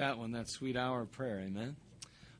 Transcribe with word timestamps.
that 0.00 0.16
one, 0.16 0.32
that 0.32 0.48
sweet 0.48 0.78
hour 0.78 1.02
of 1.02 1.12
prayer, 1.12 1.40
amen. 1.40 1.76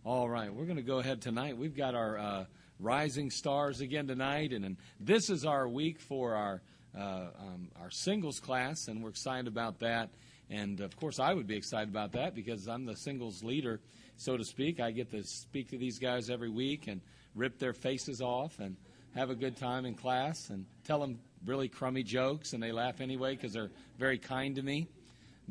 All 0.02 0.26
right, 0.26 0.50
we're 0.50 0.64
going 0.64 0.78
to 0.78 0.82
go 0.82 0.98
ahead 0.98 1.20
tonight. 1.20 1.58
We've 1.58 1.76
got 1.76 1.94
our 1.94 2.16
uh, 2.16 2.44
rising 2.78 3.30
stars 3.30 3.82
again 3.82 4.06
tonight, 4.06 4.54
and, 4.54 4.64
and 4.64 4.78
this 4.98 5.28
is 5.28 5.44
our 5.44 5.68
week 5.68 6.00
for 6.00 6.34
our 6.34 6.62
uh, 6.96 7.26
um, 7.38 7.68
our 7.78 7.90
singles 7.90 8.40
class, 8.40 8.88
and 8.88 9.02
we're 9.02 9.10
excited 9.10 9.46
about 9.46 9.80
that. 9.80 10.08
And 10.48 10.80
of 10.80 10.96
course, 10.96 11.20
I 11.20 11.34
would 11.34 11.46
be 11.46 11.54
excited 11.54 11.90
about 11.90 12.12
that 12.12 12.34
because 12.34 12.66
I'm 12.66 12.86
the 12.86 12.96
singles 12.96 13.44
leader, 13.44 13.78
so 14.16 14.38
to 14.38 14.44
speak. 14.44 14.80
I 14.80 14.90
get 14.90 15.10
to 15.10 15.22
speak 15.22 15.68
to 15.68 15.76
these 15.76 15.98
guys 15.98 16.30
every 16.30 16.48
week 16.48 16.86
and 16.88 17.02
rip 17.34 17.58
their 17.58 17.74
faces 17.74 18.22
off 18.22 18.58
and 18.58 18.74
have 19.14 19.28
a 19.28 19.34
good 19.34 19.58
time 19.58 19.84
in 19.84 19.92
class 19.92 20.48
and 20.48 20.64
tell 20.84 20.98
them 20.98 21.18
really 21.44 21.68
crummy 21.68 22.04
jokes, 22.04 22.54
and 22.54 22.62
they 22.62 22.72
laugh 22.72 23.02
anyway 23.02 23.36
because 23.36 23.52
they're 23.52 23.70
very 23.98 24.16
kind 24.16 24.56
to 24.56 24.62
me. 24.62 24.88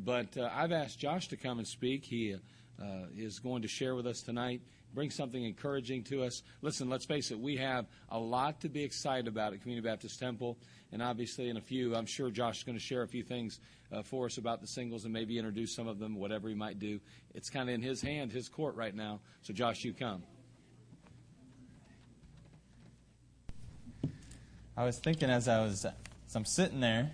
But 0.06 0.38
uh, 0.38 0.50
I've 0.54 0.72
asked 0.72 1.00
Josh 1.00 1.28
to 1.30 1.38
come 1.38 1.60
and 1.60 1.68
speak. 1.68 2.06
He 2.06 2.36
uh, 2.82 2.86
is 3.16 3.40
going 3.40 3.62
to 3.64 3.68
share 3.68 3.96
with 3.96 4.08
us 4.08 4.22
tonight, 4.22 4.62
bring 4.94 5.12
something 5.12 5.44
encouraging 5.44 6.04
to 6.06 6.24
us. 6.24 6.44
Listen, 6.62 6.90
let's 6.90 7.06
face 7.06 7.32
it, 7.32 7.40
we 7.40 7.58
have 7.58 7.86
a 8.10 8.20
lot 8.20 8.62
to 8.62 8.70
be 8.70 8.84
excited 8.84 9.28
about 9.28 9.54
at 9.54 9.62
Community 9.62 9.88
Baptist 9.88 10.20
Temple. 10.20 10.58
And 10.92 11.02
obviously, 11.04 11.50
in 11.50 11.58
a 11.58 11.62
few, 11.62 11.96
I'm 11.96 12.06
sure 12.06 12.32
Josh 12.32 12.60
is 12.60 12.64
going 12.64 12.78
to 12.78 12.84
share 12.84 13.04
a 13.04 13.08
few 13.08 13.24
things 13.24 13.60
uh, 13.92 14.02
for 14.02 14.26
us 14.26 14.38
about 14.38 14.62
the 14.62 14.68
singles 14.68 15.04
and 15.04 15.14
maybe 15.14 15.38
introduce 15.38 15.76
some 15.76 15.88
of 15.88 16.00
them, 16.00 16.16
whatever 16.16 16.48
he 16.48 16.56
might 16.56 16.80
do. 16.80 17.00
It's 17.34 17.50
kind 17.50 17.70
of 17.70 17.76
in 17.76 17.82
his 17.82 18.02
hand, 18.02 18.32
his 18.32 18.48
court 18.50 18.76
right 18.76 18.96
now. 18.96 19.20
So, 19.42 19.54
Josh, 19.54 19.84
you 19.84 19.94
come. 19.94 20.24
I 24.78 24.86
was 24.86 24.98
thinking 24.98 25.30
as 25.30 25.50
I 25.50 25.62
was 25.62 25.86
as 25.86 26.36
I'm 26.36 26.46
sitting 26.46 26.80
there, 26.80 27.12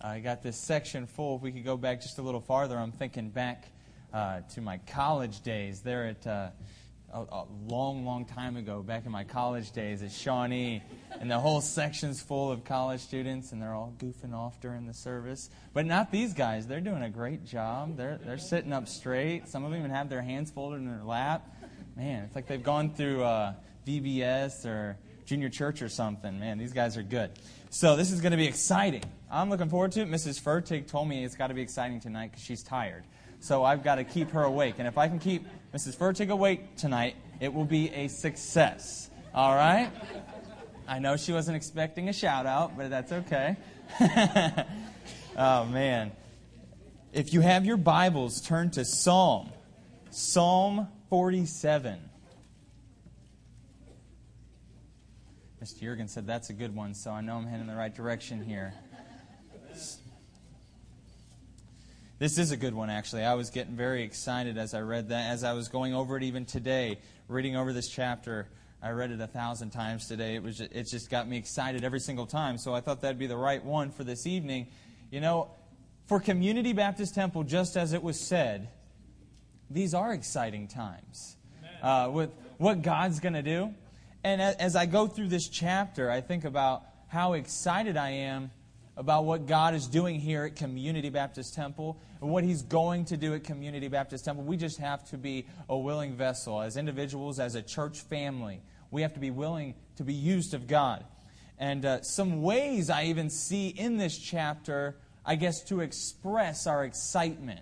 I 0.00 0.20
got 0.20 0.42
this 0.42 0.58
section 0.58 1.06
full. 1.06 1.36
If 1.36 1.42
we 1.42 1.52
could 1.52 1.64
go 1.64 1.76
back 1.76 2.02
just 2.02 2.18
a 2.18 2.22
little 2.22 2.40
farther, 2.40 2.78
I'm 2.78 2.92
thinking 2.92 3.30
back 3.30 3.72
uh, 4.12 4.40
to 4.54 4.60
my 4.60 4.78
college 4.78 5.40
days 5.40 5.80
there 5.80 6.06
at 6.06 6.26
uh, 6.26 6.50
a, 7.12 7.20
a 7.20 7.46
long, 7.66 8.04
long 8.04 8.26
time 8.26 8.56
ago, 8.56 8.82
back 8.82 9.06
in 9.06 9.12
my 9.12 9.24
college 9.24 9.72
days 9.72 10.02
at 10.02 10.12
Shawnee, 10.12 10.82
and 11.18 11.30
the 11.30 11.38
whole 11.38 11.60
section's 11.60 12.20
full 12.20 12.52
of 12.52 12.64
college 12.64 13.00
students, 13.00 13.52
and 13.52 13.62
they're 13.62 13.72
all 13.72 13.94
goofing 13.98 14.34
off 14.34 14.60
during 14.60 14.86
the 14.86 14.94
service. 14.94 15.48
But 15.72 15.86
not 15.86 16.12
these 16.12 16.34
guys. 16.34 16.66
They're 16.66 16.80
doing 16.80 17.02
a 17.02 17.10
great 17.10 17.44
job. 17.44 17.96
They're 17.96 18.18
they're 18.22 18.38
sitting 18.38 18.72
up 18.72 18.88
straight. 18.88 19.48
Some 19.48 19.64
of 19.64 19.70
them 19.70 19.78
even 19.78 19.90
have 19.90 20.10
their 20.10 20.22
hands 20.22 20.50
folded 20.50 20.76
in 20.76 20.86
their 20.86 21.04
lap. 21.04 21.48
Man, 21.96 22.24
it's 22.24 22.34
like 22.34 22.46
they've 22.46 22.62
gone 22.62 22.90
through 22.90 23.22
uh, 23.22 23.54
VBS 23.86 24.66
or 24.66 24.98
junior 25.24 25.48
church 25.48 25.80
or 25.80 25.88
something. 25.88 26.38
Man, 26.38 26.58
these 26.58 26.74
guys 26.74 26.98
are 26.98 27.02
good. 27.02 27.30
So 27.70 27.96
this 27.96 28.10
is 28.10 28.20
going 28.20 28.32
to 28.32 28.36
be 28.36 28.46
exciting. 28.46 29.02
I'm 29.30 29.50
looking 29.50 29.68
forward 29.68 29.92
to 29.92 30.02
it. 30.02 30.08
Mrs. 30.08 30.40
Fertig 30.40 30.86
told 30.86 31.08
me 31.08 31.24
it's 31.24 31.34
got 31.34 31.48
to 31.48 31.54
be 31.54 31.62
exciting 31.62 32.00
tonight 32.00 32.30
because 32.30 32.44
she's 32.44 32.62
tired. 32.62 33.04
So 33.40 33.64
I've 33.64 33.82
got 33.82 33.96
to 33.96 34.04
keep 34.04 34.30
her 34.30 34.44
awake. 34.44 34.76
And 34.78 34.86
if 34.86 34.96
I 34.98 35.08
can 35.08 35.18
keep 35.18 35.44
Mrs. 35.74 35.96
Fertig 35.96 36.30
awake 36.30 36.76
tonight, 36.76 37.16
it 37.40 37.52
will 37.52 37.64
be 37.64 37.90
a 37.90 38.08
success. 38.08 39.10
All 39.34 39.54
right? 39.54 39.90
I 40.88 41.00
know 41.00 41.16
she 41.16 41.32
wasn't 41.32 41.56
expecting 41.56 42.08
a 42.08 42.12
shout 42.12 42.46
out, 42.46 42.76
but 42.76 42.88
that's 42.88 43.12
okay. 43.12 43.56
oh, 45.36 45.64
man. 45.64 46.12
If 47.12 47.32
you 47.32 47.40
have 47.40 47.64
your 47.64 47.76
Bibles, 47.76 48.40
turn 48.40 48.70
to 48.72 48.84
Psalm. 48.84 49.50
Psalm 50.10 50.88
47. 51.10 51.98
Mr. 55.62 55.80
Jurgen 55.80 56.06
said 56.06 56.26
that's 56.26 56.50
a 56.50 56.52
good 56.52 56.74
one, 56.76 56.94
so 56.94 57.10
I 57.10 57.20
know 57.22 57.36
I'm 57.36 57.46
heading 57.46 57.62
in 57.62 57.66
the 57.66 57.74
right 57.74 57.94
direction 57.94 58.44
here. 58.44 58.72
This 62.18 62.38
is 62.38 62.50
a 62.50 62.56
good 62.56 62.72
one, 62.72 62.88
actually. 62.88 63.24
I 63.24 63.34
was 63.34 63.50
getting 63.50 63.76
very 63.76 64.02
excited 64.02 64.56
as 64.56 64.72
I 64.72 64.80
read 64.80 65.10
that, 65.10 65.32
as 65.32 65.44
I 65.44 65.52
was 65.52 65.68
going 65.68 65.92
over 65.92 66.16
it 66.16 66.22
even 66.22 66.46
today, 66.46 66.98
reading 67.28 67.56
over 67.56 67.74
this 67.74 67.88
chapter. 67.88 68.48
I 68.82 68.92
read 68.92 69.10
it 69.10 69.20
a 69.20 69.26
thousand 69.26 69.68
times 69.68 70.08
today. 70.08 70.34
It 70.34 70.42
was 70.42 70.56
just, 70.56 70.72
it 70.72 70.84
just 70.84 71.10
got 71.10 71.28
me 71.28 71.36
excited 71.36 71.84
every 71.84 72.00
single 72.00 72.24
time. 72.24 72.56
So 72.56 72.72
I 72.72 72.80
thought 72.80 73.02
that'd 73.02 73.18
be 73.18 73.26
the 73.26 73.36
right 73.36 73.62
one 73.62 73.90
for 73.90 74.02
this 74.02 74.26
evening. 74.26 74.68
You 75.10 75.20
know, 75.20 75.50
for 76.06 76.18
Community 76.18 76.72
Baptist 76.72 77.14
Temple, 77.14 77.44
just 77.44 77.76
as 77.76 77.92
it 77.92 78.02
was 78.02 78.18
said, 78.18 78.70
these 79.68 79.92
are 79.92 80.14
exciting 80.14 80.68
times. 80.68 81.36
Uh, 81.82 82.08
with 82.10 82.30
what 82.56 82.80
God's 82.80 83.20
going 83.20 83.34
to 83.34 83.42
do. 83.42 83.74
And 84.24 84.40
as 84.40 84.74
I 84.74 84.86
go 84.86 85.06
through 85.06 85.28
this 85.28 85.48
chapter, 85.48 86.10
I 86.10 86.22
think 86.22 86.46
about 86.46 86.82
how 87.08 87.34
excited 87.34 87.98
I 87.98 88.10
am 88.10 88.50
about 88.96 89.24
what 89.24 89.46
God 89.46 89.74
is 89.74 89.86
doing 89.86 90.18
here 90.18 90.44
at 90.44 90.56
Community 90.56 91.10
Baptist 91.10 91.54
Temple 91.54 92.00
and 92.20 92.30
what 92.30 92.44
He's 92.44 92.62
going 92.62 93.04
to 93.06 93.16
do 93.16 93.34
at 93.34 93.44
Community 93.44 93.88
Baptist 93.88 94.24
Temple. 94.24 94.44
We 94.44 94.56
just 94.56 94.78
have 94.78 95.08
to 95.10 95.18
be 95.18 95.46
a 95.68 95.76
willing 95.76 96.14
vessel. 96.14 96.62
As 96.62 96.76
individuals, 96.76 97.38
as 97.38 97.54
a 97.54 97.62
church 97.62 98.00
family, 98.00 98.62
we 98.90 99.02
have 99.02 99.14
to 99.14 99.20
be 99.20 99.30
willing 99.30 99.74
to 99.96 100.04
be 100.04 100.14
used 100.14 100.54
of 100.54 100.66
God. 100.66 101.04
And 101.58 101.84
uh, 101.84 102.02
some 102.02 102.42
ways 102.42 102.90
I 102.90 103.04
even 103.04 103.30
see 103.30 103.68
in 103.68 103.96
this 103.96 104.16
chapter, 104.16 104.96
I 105.24 105.36
guess, 105.36 105.62
to 105.64 105.80
express 105.80 106.66
our 106.66 106.84
excitement. 106.84 107.60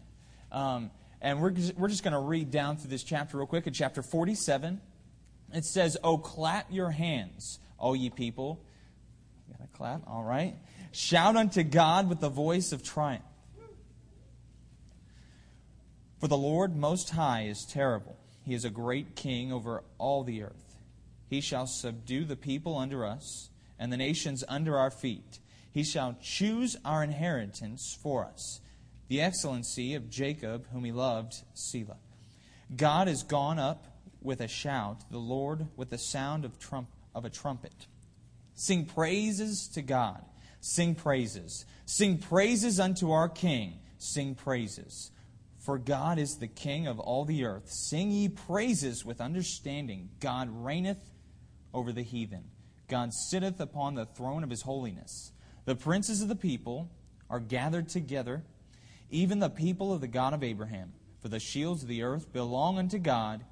Um, 0.52 0.90
and 1.20 1.40
we're 1.40 1.50
just, 1.50 1.76
we're 1.76 1.88
just 1.88 2.04
going 2.04 2.12
to 2.12 2.20
read 2.20 2.50
down 2.50 2.76
through 2.76 2.90
this 2.90 3.02
chapter 3.02 3.38
real 3.38 3.46
quick. 3.46 3.66
In 3.66 3.72
chapter 3.72 4.02
47, 4.02 4.80
it 5.52 5.64
says, 5.64 5.96
Oh, 6.04 6.18
clap 6.18 6.72
your 6.72 6.90
hands, 6.90 7.58
all 7.78 7.96
ye 7.96 8.10
people. 8.10 8.64
Got 9.50 9.60
to 9.60 9.76
clap, 9.76 10.02
all 10.06 10.22
right. 10.22 10.54
Shout 10.94 11.34
unto 11.34 11.64
God 11.64 12.08
with 12.08 12.20
the 12.20 12.28
voice 12.28 12.70
of 12.70 12.84
triumph. 12.84 13.24
For 16.20 16.28
the 16.28 16.36
Lord 16.36 16.76
Most 16.76 17.10
High 17.10 17.46
is 17.46 17.66
terrible. 17.68 18.16
He 18.44 18.54
is 18.54 18.64
a 18.64 18.70
great 18.70 19.16
king 19.16 19.52
over 19.52 19.82
all 19.98 20.22
the 20.22 20.44
earth. 20.44 20.76
He 21.28 21.40
shall 21.40 21.66
subdue 21.66 22.24
the 22.24 22.36
people 22.36 22.78
under 22.78 23.04
us, 23.04 23.50
and 23.76 23.92
the 23.92 23.96
nations 23.96 24.44
under 24.46 24.78
our 24.78 24.92
feet. 24.92 25.40
He 25.72 25.82
shall 25.82 26.16
choose 26.22 26.76
our 26.84 27.02
inheritance 27.02 27.98
for 28.00 28.24
us, 28.24 28.60
the 29.08 29.20
excellency 29.20 29.96
of 29.96 30.08
Jacob, 30.08 30.68
whom 30.72 30.84
he 30.84 30.92
loved, 30.92 31.34
Selah. 31.54 31.98
God 32.76 33.08
is 33.08 33.24
gone 33.24 33.58
up 33.58 33.98
with 34.22 34.40
a 34.40 34.46
shout, 34.46 35.10
the 35.10 35.18
Lord 35.18 35.66
with 35.74 35.90
the 35.90 35.98
sound 35.98 36.44
of, 36.44 36.60
trump, 36.60 36.88
of 37.16 37.24
a 37.24 37.30
trumpet. 37.30 37.88
Sing 38.54 38.86
praises 38.86 39.68
to 39.74 39.82
God. 39.82 40.24
Sing 40.66 40.94
praises. 40.94 41.66
Sing 41.84 42.16
praises 42.16 42.80
unto 42.80 43.10
our 43.10 43.28
King. 43.28 43.80
Sing 43.98 44.34
praises. 44.34 45.10
For 45.58 45.76
God 45.76 46.18
is 46.18 46.36
the 46.36 46.46
King 46.46 46.86
of 46.86 46.98
all 46.98 47.26
the 47.26 47.44
earth. 47.44 47.68
Sing 47.68 48.10
ye 48.10 48.30
praises 48.30 49.04
with 49.04 49.20
understanding. 49.20 50.08
God 50.20 50.48
reigneth 50.50 51.12
over 51.74 51.92
the 51.92 52.00
heathen. 52.00 52.44
God 52.88 53.12
sitteth 53.12 53.60
upon 53.60 53.94
the 53.94 54.06
throne 54.06 54.42
of 54.42 54.48
his 54.48 54.62
holiness. 54.62 55.32
The 55.66 55.76
princes 55.76 56.22
of 56.22 56.28
the 56.28 56.34
people 56.34 56.90
are 57.28 57.40
gathered 57.40 57.90
together, 57.90 58.42
even 59.10 59.40
the 59.40 59.50
people 59.50 59.92
of 59.92 60.00
the 60.00 60.08
God 60.08 60.32
of 60.32 60.42
Abraham. 60.42 60.94
For 61.20 61.28
the 61.28 61.40
shields 61.40 61.82
of 61.82 61.90
the 61.90 62.02
earth 62.02 62.32
belong 62.32 62.78
unto 62.78 62.98
God. 62.98 63.44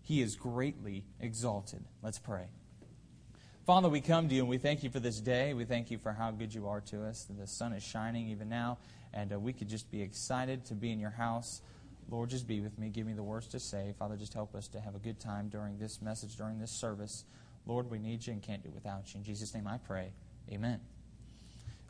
He 0.00 0.22
is 0.22 0.36
greatly 0.36 1.04
exalted. 1.20 1.84
Let's 2.02 2.18
pray. 2.18 2.46
Father, 3.66 3.88
we 3.88 4.00
come 4.00 4.28
to 4.28 4.34
you 4.36 4.42
and 4.42 4.48
we 4.48 4.58
thank 4.58 4.84
you 4.84 4.90
for 4.90 5.00
this 5.00 5.18
day. 5.18 5.52
We 5.52 5.64
thank 5.64 5.90
you 5.90 5.98
for 5.98 6.12
how 6.12 6.30
good 6.30 6.54
you 6.54 6.68
are 6.68 6.80
to 6.82 7.04
us. 7.04 7.26
The 7.28 7.48
sun 7.48 7.72
is 7.72 7.82
shining 7.82 8.28
even 8.28 8.48
now, 8.48 8.78
and 9.12 9.32
uh, 9.32 9.40
we 9.40 9.52
could 9.52 9.68
just 9.68 9.90
be 9.90 10.02
excited 10.02 10.64
to 10.66 10.74
be 10.74 10.92
in 10.92 11.00
your 11.00 11.10
house. 11.10 11.62
Lord, 12.08 12.30
just 12.30 12.46
be 12.46 12.60
with 12.60 12.78
me. 12.78 12.90
Give 12.90 13.08
me 13.08 13.12
the 13.12 13.24
words 13.24 13.48
to 13.48 13.58
say. 13.58 13.92
Father, 13.98 14.14
just 14.14 14.34
help 14.34 14.54
us 14.54 14.68
to 14.68 14.80
have 14.80 14.94
a 14.94 15.00
good 15.00 15.18
time 15.18 15.48
during 15.48 15.78
this 15.78 16.00
message, 16.00 16.36
during 16.36 16.60
this 16.60 16.70
service. 16.70 17.24
Lord, 17.66 17.90
we 17.90 17.98
need 17.98 18.24
you 18.24 18.34
and 18.34 18.40
can't 18.40 18.62
do 18.62 18.70
without 18.70 19.12
you. 19.12 19.18
In 19.18 19.24
Jesus' 19.24 19.52
name 19.52 19.66
I 19.66 19.78
pray. 19.78 20.12
Amen. 20.52 20.78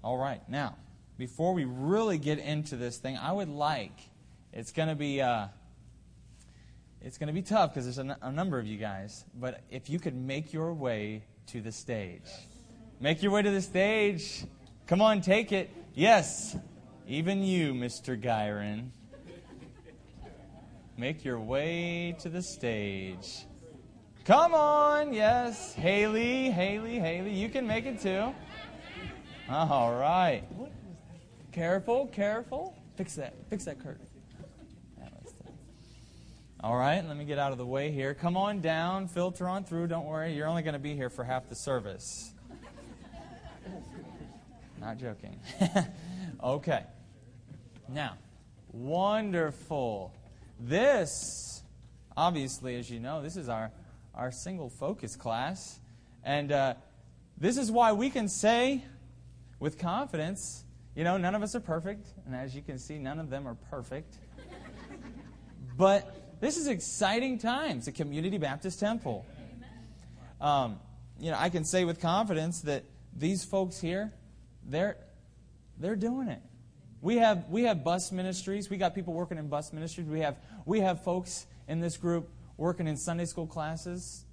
All 0.03 0.17
right. 0.17 0.41
Now, 0.49 0.77
before 1.19 1.53
we 1.53 1.67
really 1.67 2.17
get 2.17 2.39
into 2.39 2.77
this 2.77 2.97
thing, 2.97 3.19
I 3.19 3.33
would 3.33 3.51
like, 3.51 3.99
it's 4.51 4.73
going 4.73 4.89
to 4.89 4.95
be. 4.95 5.21
Uh, 5.21 5.49
it's 7.03 7.19
going 7.19 7.29
to 7.29 7.35
be 7.35 7.43
tough 7.43 7.75
because 7.75 7.85
there's 7.85 7.99
a, 7.99 8.13
n- 8.13 8.17
a 8.23 8.33
number 8.33 8.59
of 8.59 8.67
you 8.67 8.79
guys, 8.79 9.27
but 9.39 9.63
if 9.71 9.91
you 9.91 9.99
could 9.99 10.17
make 10.17 10.55
your 10.55 10.73
way 10.73 11.23
to 11.49 11.61
the 11.61 11.73
stage. 11.73 12.31
Make 13.01 13.23
your 13.23 13.33
way 13.33 13.43
to 13.43 13.51
the 13.51 13.61
stage. 13.61 14.45
Come 14.87 15.01
on, 15.01 15.21
take 15.21 15.53
it. 15.53 15.71
Yes, 15.95 16.57
even 17.07 17.43
you, 17.43 17.75
Mr. 17.75 18.21
Gyron. 18.21 18.91
Make 20.99 21.25
your 21.25 21.39
way 21.39 22.17
to 22.21 22.29
the 22.29 22.43
stage. 22.43 23.47
Come 24.25 24.55
on, 24.55 25.13
yes. 25.13 25.75
Haley, 25.75 26.51
Haley, 26.51 26.99
Haley, 26.99 27.33
you 27.33 27.49
can 27.49 27.67
make 27.67 27.87
it 27.87 28.01
too. 28.01 28.35
All 29.49 29.95
right. 29.95 30.43
Careful, 31.53 32.07
careful. 32.09 32.75
Fix 32.97 33.15
that. 33.15 33.35
Fix 33.49 33.67
that 33.67 33.79
curtain. 33.79 34.06
All 36.61 36.75
right, 36.75 37.07
let 37.07 37.19
me 37.19 37.27
get 37.27 37.39
out 37.39 37.53
of 37.53 37.59
the 37.59 37.67
way 37.67 37.91
here. 37.91 38.15
Come 38.15 38.35
on 38.35 38.63
down, 38.63 39.09
filter 39.09 39.47
on 39.47 39.65
through. 39.65 39.89
Don't 39.89 40.07
worry, 40.07 40.35
you're 40.35 40.47
only 40.47 40.63
going 40.63 40.73
to 40.73 40.79
be 40.79 40.95
here 40.95 41.11
for 41.11 41.23
half 41.23 41.51
the 41.51 41.55
service. 41.55 42.33
Not 44.81 44.97
joking. 44.97 45.39
okay. 46.43 46.85
Now, 47.91 48.17
wonderful. 48.73 50.15
This, 50.59 51.63
obviously, 52.17 52.77
as 52.77 52.89
you 52.89 53.01
know, 53.01 53.21
this 53.21 53.37
is 53.37 53.51
our, 53.51 53.71
our 54.15 54.33
single 54.33 54.71
focus 54.71 55.15
class. 55.15 55.79
And 56.25 56.51
uh, 56.51 56.75
this 57.37 57.59
is 57.59 57.71
why 57.71 57.93
we 57.93 58.09
can 58.09 58.29
say 58.29 58.83
with 59.61 59.79
confidence, 59.79 60.65
you 60.95 61.05
know, 61.05 61.19
none 61.19 61.35
of 61.35 61.43
us 61.43 61.55
are 61.55 61.61
perfect. 61.61 62.09
And 62.25 62.35
as 62.35 62.57
you 62.57 62.63
can 62.63 62.79
see, 62.79 62.99
none 62.99 63.19
of 63.19 63.29
them 63.29 63.47
are 63.47 63.57
perfect. 63.71 64.17
But 65.79 66.26
this 66.41 66.57
is 66.57 66.67
exciting 66.67 67.39
times 67.39 67.89
at 67.89 67.95
Community 67.95 68.39
Baptist 68.39 68.79
Temple. 68.79 69.25
Um, 70.41 70.79
you 71.19 71.31
know, 71.31 71.37
I 71.39 71.49
can 71.49 71.65
say 71.65 71.85
with 71.85 72.01
confidence 72.01 72.61
that 72.63 72.85
these 73.17 73.45
folks 73.45 73.81
here, 73.81 74.13
they're 74.67 74.97
they're 75.79 75.97
doing 75.97 76.29
it. 76.29 76.41
We 77.01 77.17
have 77.17 77.49
we 77.49 77.63
have 77.65 77.85
bus 77.85 78.13
ministries. 78.13 78.69
We 78.69 78.77
got 78.77 78.95
people 78.95 79.15
working 79.15 79.39
in 79.39 79.49
bus 79.49 79.73
ministries. 79.73 80.07
We 80.07 80.21
have 80.21 80.37
we 80.67 80.81
have 80.81 81.03
folks 81.05 81.47
in 81.69 81.81
this 81.81 81.97
group 81.97 82.29
working 82.57 82.87
in 82.87 82.97
Sunday 82.97 83.25
school 83.25 83.47
classes. 83.47 84.25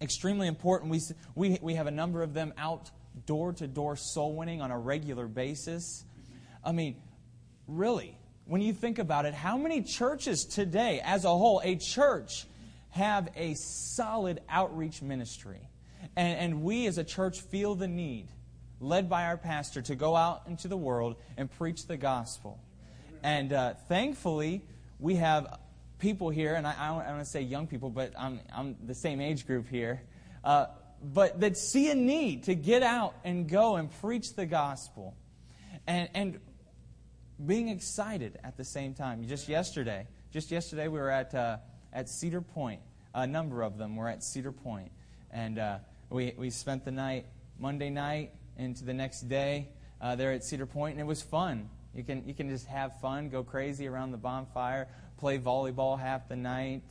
Extremely 0.00 0.46
important. 0.46 0.90
We 0.90 1.00
we 1.34 1.58
we 1.60 1.74
have 1.74 1.86
a 1.86 1.90
number 1.90 2.22
of 2.22 2.32
them 2.32 2.54
out 2.56 2.90
door 3.26 3.52
to 3.54 3.66
door 3.66 3.96
soul 3.96 4.34
winning 4.34 4.60
on 4.62 4.70
a 4.70 4.78
regular 4.78 5.26
basis. 5.26 6.04
I 6.64 6.72
mean, 6.72 6.96
really, 7.66 8.16
when 8.46 8.60
you 8.60 8.72
think 8.72 8.98
about 8.98 9.26
it, 9.26 9.34
how 9.34 9.56
many 9.56 9.82
churches 9.82 10.44
today, 10.44 11.00
as 11.04 11.24
a 11.24 11.28
whole, 11.28 11.60
a 11.64 11.76
church, 11.76 12.46
have 12.90 13.28
a 13.36 13.54
solid 13.54 14.40
outreach 14.48 15.02
ministry? 15.02 15.60
And, 16.16 16.38
and 16.38 16.62
we 16.62 16.86
as 16.86 16.98
a 16.98 17.04
church 17.04 17.40
feel 17.40 17.74
the 17.74 17.88
need 17.88 18.28
led 18.80 19.08
by 19.08 19.24
our 19.24 19.36
pastor, 19.36 19.82
to 19.82 19.94
go 19.94 20.14
out 20.14 20.42
into 20.46 20.68
the 20.68 20.76
world 20.76 21.16
and 21.36 21.50
preach 21.50 21.86
the 21.86 21.96
gospel. 21.96 22.58
And 23.22 23.52
uh, 23.52 23.74
thankfully, 23.88 24.62
we 24.98 25.16
have 25.16 25.58
people 25.98 26.30
here, 26.30 26.54
and 26.54 26.66
I, 26.66 26.74
I 26.78 26.88
don't 26.88 26.96
want 26.96 27.18
to 27.20 27.24
say 27.24 27.40
young 27.40 27.66
people, 27.66 27.90
but 27.90 28.12
I'm, 28.18 28.40
I'm 28.54 28.76
the 28.84 28.94
same 28.94 29.20
age 29.20 29.46
group 29.46 29.68
here, 29.68 30.02
uh, 30.44 30.66
but 31.02 31.40
that 31.40 31.56
see 31.56 31.90
a 31.90 31.94
need 31.94 32.44
to 32.44 32.54
get 32.54 32.82
out 32.82 33.14
and 33.24 33.48
go 33.48 33.76
and 33.76 33.90
preach 34.00 34.34
the 34.34 34.46
gospel. 34.46 35.14
And, 35.86 36.08
and 36.14 36.40
being 37.44 37.68
excited 37.68 38.38
at 38.42 38.56
the 38.56 38.64
same 38.64 38.94
time. 38.94 39.26
Just 39.26 39.48
yesterday, 39.48 40.06
just 40.32 40.50
yesterday, 40.50 40.88
we 40.88 40.98
were 40.98 41.10
at, 41.10 41.34
uh, 41.34 41.58
at 41.92 42.08
Cedar 42.08 42.40
Point. 42.40 42.80
A 43.14 43.26
number 43.26 43.62
of 43.62 43.78
them 43.78 43.96
were 43.96 44.08
at 44.08 44.22
Cedar 44.22 44.52
Point. 44.52 44.90
And 45.30 45.58
uh, 45.58 45.78
we, 46.10 46.34
we 46.36 46.50
spent 46.50 46.84
the 46.84 46.92
night, 46.92 47.26
Monday 47.58 47.90
night, 47.90 48.32
into 48.58 48.84
the 48.84 48.94
next 48.94 49.28
day 49.28 49.68
uh, 50.00 50.16
there 50.16 50.32
at 50.32 50.44
Cedar 50.44 50.66
Point, 50.66 50.92
and 50.92 51.00
it 51.00 51.06
was 51.06 51.22
fun. 51.22 51.68
You 51.94 52.04
can, 52.04 52.26
you 52.26 52.34
can 52.34 52.48
just 52.48 52.66
have 52.66 53.00
fun, 53.00 53.28
go 53.28 53.42
crazy 53.42 53.86
around 53.86 54.12
the 54.12 54.18
bonfire, 54.18 54.88
play 55.18 55.38
volleyball 55.38 55.98
half 55.98 56.28
the 56.28 56.36
night, 56.36 56.84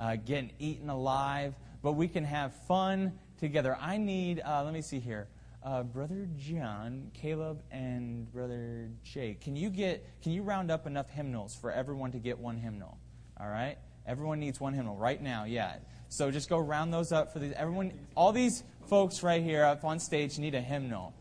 uh, 0.00 0.16
get 0.16 0.50
eaten 0.58 0.88
alive, 0.88 1.54
but 1.82 1.92
we 1.92 2.08
can 2.08 2.24
have 2.24 2.52
fun 2.66 3.12
together. 3.38 3.76
I 3.80 3.98
need, 3.98 4.40
uh, 4.40 4.64
let 4.64 4.72
me 4.72 4.80
see 4.80 5.00
here. 5.00 5.28
Uh, 5.68 5.82
Brother 5.82 6.26
John, 6.38 7.10
Caleb, 7.12 7.60
and 7.70 8.32
Brother 8.32 8.88
Jake, 9.02 9.42
can 9.42 9.54
you 9.54 9.68
get 9.68 10.02
can 10.22 10.32
you 10.32 10.42
round 10.42 10.70
up 10.70 10.86
enough 10.86 11.10
hymnals 11.10 11.54
for 11.54 11.70
everyone 11.70 12.10
to 12.12 12.18
get 12.18 12.38
one 12.38 12.56
hymnal? 12.56 12.96
All 13.38 13.48
right, 13.48 13.76
everyone 14.06 14.40
needs 14.40 14.58
one 14.58 14.72
hymnal 14.72 14.96
right 14.96 15.22
now. 15.22 15.44
Yeah, 15.44 15.76
so 16.08 16.30
just 16.30 16.48
go 16.48 16.56
round 16.58 16.94
those 16.94 17.12
up 17.12 17.34
for 17.34 17.38
these. 17.38 17.52
Everyone, 17.52 17.92
all 18.14 18.32
these 18.32 18.64
folks 18.88 19.22
right 19.22 19.42
here 19.42 19.62
up 19.62 19.84
on 19.84 20.00
stage 20.00 20.38
need 20.38 20.54
a 20.54 20.60
hymnal. 20.62 21.12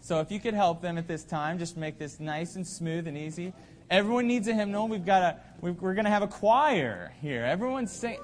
So 0.00 0.20
if 0.20 0.30
you 0.30 0.38
could 0.38 0.54
help 0.54 0.80
them 0.80 0.96
at 0.96 1.08
this 1.08 1.24
time, 1.24 1.58
just 1.58 1.76
make 1.76 1.98
this 1.98 2.20
nice 2.20 2.54
and 2.54 2.64
smooth 2.64 3.08
and 3.08 3.18
easy. 3.18 3.52
Everyone 3.90 4.28
needs 4.28 4.46
a 4.46 4.54
hymnal. 4.54 4.86
We've 4.86 5.04
got 5.04 5.22
a 5.22 5.36
we're 5.60 5.94
going 5.94 6.04
to 6.04 6.10
have 6.12 6.22
a 6.22 6.28
choir 6.28 7.12
here. 7.20 7.44
Everyone's 7.44 7.90
sing 7.90 8.20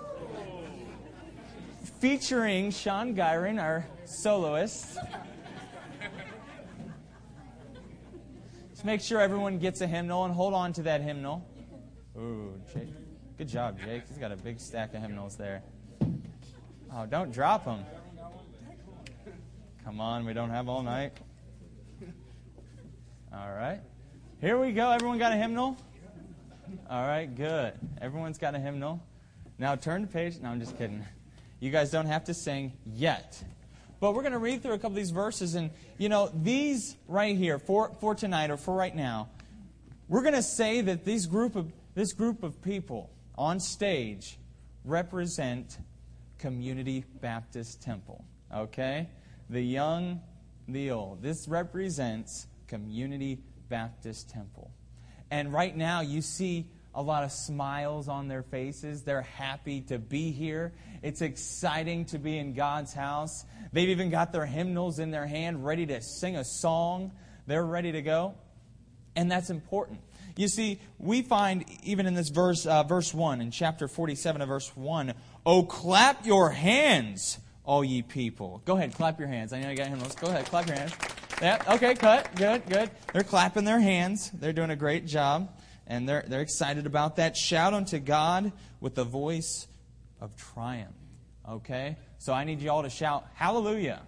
featuring 1.86 2.70
Sean 2.70 3.14
Gyron, 3.14 3.60
our 3.60 3.86
soloist. 4.04 4.98
Just 8.70 8.84
make 8.84 9.00
sure 9.00 9.20
everyone 9.20 9.58
gets 9.58 9.80
a 9.80 9.86
hymnal 9.86 10.24
and 10.24 10.34
hold 10.34 10.54
on 10.54 10.72
to 10.74 10.82
that 10.82 11.00
hymnal. 11.00 11.46
Ooh, 12.18 12.60
Jake. 12.72 12.88
Good 13.38 13.48
job, 13.48 13.78
Jake. 13.78 14.02
He's 14.08 14.18
got 14.18 14.32
a 14.32 14.36
big 14.36 14.60
stack 14.60 14.94
of 14.94 15.02
hymnals 15.02 15.36
there. 15.36 15.62
Oh, 16.92 17.06
don't 17.06 17.32
drop 17.32 17.64
them. 17.64 17.84
Come 19.84 20.00
on, 20.00 20.24
we 20.24 20.32
don't 20.32 20.50
have 20.50 20.68
all 20.68 20.82
night. 20.82 21.12
All 23.32 23.52
right. 23.54 23.80
Here 24.40 24.58
we 24.58 24.72
go. 24.72 24.90
Everyone 24.90 25.18
got 25.18 25.32
a 25.32 25.36
hymnal? 25.36 25.76
All 26.88 27.06
right, 27.06 27.26
good. 27.34 27.74
Everyone's 28.00 28.38
got 28.38 28.54
a 28.54 28.58
hymnal. 28.58 29.02
Now 29.58 29.76
turn 29.76 30.02
the 30.02 30.08
page. 30.08 30.38
No, 30.40 30.48
I'm 30.48 30.60
just 30.60 30.76
kidding. 30.76 31.04
You 31.60 31.70
guys 31.70 31.90
don't 31.90 32.06
have 32.06 32.24
to 32.24 32.34
sing 32.34 32.72
yet. 32.84 33.42
But 33.98 34.14
we're 34.14 34.22
going 34.22 34.32
to 34.32 34.38
read 34.38 34.62
through 34.62 34.72
a 34.72 34.78
couple 34.78 34.90
of 34.90 34.96
these 34.96 35.10
verses. 35.10 35.54
And, 35.54 35.70
you 35.96 36.08
know, 36.08 36.30
these 36.34 36.96
right 37.08 37.36
here, 37.36 37.58
for, 37.58 37.92
for 38.00 38.14
tonight 38.14 38.50
or 38.50 38.56
for 38.56 38.74
right 38.74 38.94
now, 38.94 39.30
we're 40.08 40.22
going 40.22 40.34
to 40.34 40.42
say 40.42 40.82
that 40.82 41.04
these 41.04 41.26
group 41.26 41.56
of, 41.56 41.72
this 41.94 42.12
group 42.12 42.42
of 42.42 42.60
people 42.62 43.10
on 43.36 43.58
stage 43.58 44.38
represent 44.84 45.78
Community 46.38 47.04
Baptist 47.20 47.82
Temple. 47.82 48.24
Okay? 48.54 49.08
the 49.48 49.60
young, 49.60 50.20
the 50.68 50.90
old. 50.90 51.22
This 51.22 51.48
represents 51.48 52.46
Community 52.66 53.38
Baptist 53.68 54.28
Temple. 54.30 54.70
And 55.30 55.52
right 55.52 55.76
now, 55.76 56.00
you 56.00 56.22
see 56.22 56.66
a 56.96 57.02
lot 57.02 57.22
of 57.22 57.30
smiles 57.30 58.08
on 58.08 58.26
their 58.26 58.42
faces. 58.42 59.02
They're 59.02 59.20
happy 59.20 59.82
to 59.82 59.98
be 59.98 60.32
here. 60.32 60.72
It's 61.02 61.20
exciting 61.20 62.06
to 62.06 62.18
be 62.18 62.38
in 62.38 62.54
God's 62.54 62.94
house. 62.94 63.44
They've 63.72 63.90
even 63.90 64.08
got 64.08 64.32
their 64.32 64.46
hymnals 64.46 64.98
in 64.98 65.10
their 65.10 65.26
hand, 65.26 65.64
ready 65.64 65.84
to 65.86 66.00
sing 66.00 66.36
a 66.36 66.44
song. 66.44 67.12
They're 67.46 67.64
ready 67.64 67.92
to 67.92 68.02
go. 68.02 68.34
And 69.14 69.30
that's 69.30 69.50
important. 69.50 70.00
You 70.36 70.48
see, 70.48 70.80
we 70.98 71.20
find 71.20 71.66
even 71.82 72.06
in 72.06 72.14
this 72.14 72.30
verse, 72.30 72.66
uh, 72.66 72.82
verse 72.82 73.12
1, 73.12 73.42
in 73.42 73.50
chapter 73.50 73.88
47 73.88 74.40
of 74.40 74.48
verse 74.48 74.74
1, 74.74 75.12
Oh, 75.44 75.64
clap 75.64 76.24
your 76.26 76.50
hands, 76.50 77.38
all 77.64 77.84
ye 77.84 78.00
people. 78.00 78.62
Go 78.64 78.76
ahead, 78.76 78.94
clap 78.94 79.18
your 79.18 79.28
hands. 79.28 79.52
I 79.52 79.60
know 79.60 79.70
you 79.70 79.76
got 79.76 79.88
hymnals. 79.88 80.14
Go 80.14 80.28
ahead, 80.28 80.46
clap 80.46 80.66
your 80.66 80.76
hands. 80.76 80.92
Yeah, 81.42 81.62
okay, 81.68 81.94
cut. 81.94 82.34
Good, 82.36 82.66
good. 82.66 82.90
They're 83.12 83.22
clapping 83.22 83.64
their 83.64 83.80
hands. 83.80 84.30
They're 84.30 84.54
doing 84.54 84.70
a 84.70 84.76
great 84.76 85.06
job. 85.06 85.50
And 85.86 86.08
they're, 86.08 86.24
they're 86.26 86.40
excited 86.40 86.86
about 86.86 87.16
that. 87.16 87.36
Shout 87.36 87.74
unto 87.74 87.98
God 87.98 88.52
with 88.80 88.94
the 88.94 89.04
voice 89.04 89.66
of 90.20 90.36
triumph. 90.36 90.94
Okay? 91.48 91.96
So 92.18 92.32
I 92.32 92.44
need 92.44 92.60
you 92.60 92.70
all 92.70 92.82
to 92.82 92.90
shout, 92.90 93.26
Hallelujah. 93.34 94.02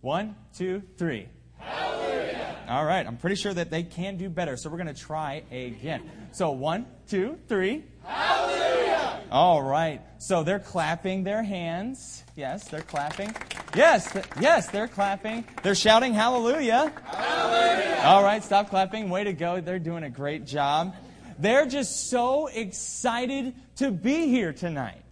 One, 0.00 0.34
two, 0.54 0.82
three. 0.96 1.28
Hallelujah. 1.58 2.56
All 2.68 2.84
right, 2.84 3.06
I'm 3.06 3.16
pretty 3.16 3.36
sure 3.36 3.52
that 3.52 3.70
they 3.70 3.82
can 3.82 4.16
do 4.16 4.30
better. 4.30 4.56
So 4.56 4.70
we're 4.70 4.78
going 4.78 4.94
to 4.94 5.00
try 5.00 5.42
again. 5.50 6.08
So 6.32 6.52
one, 6.52 6.86
two, 7.08 7.36
three. 7.48 7.84
Hallelujah. 8.04 9.20
All 9.30 9.62
right. 9.62 10.00
So 10.18 10.42
they're 10.42 10.58
clapping 10.58 11.24
their 11.24 11.42
hands. 11.42 12.24
Yes, 12.36 12.68
they're 12.68 12.82
clapping. 12.82 13.34
Yes, 13.74 14.12
th- 14.12 14.24
yes, 14.40 14.68
they're 14.68 14.88
clapping. 14.88 15.44
They're 15.62 15.74
shouting 15.74 16.14
hallelujah. 16.14 16.92
Hallelujah. 17.04 18.02
All 18.04 18.22
right, 18.22 18.42
stop 18.42 18.70
clapping. 18.70 19.10
Way 19.10 19.24
to 19.24 19.32
go. 19.32 19.60
They're 19.60 19.78
doing 19.78 20.04
a 20.04 20.10
great 20.10 20.46
job. 20.46 20.94
They're 21.40 21.66
just 21.66 22.10
so 22.10 22.48
excited 22.48 23.54
to 23.76 23.90
be 23.90 24.28
here 24.28 24.52
tonight. 24.52 25.02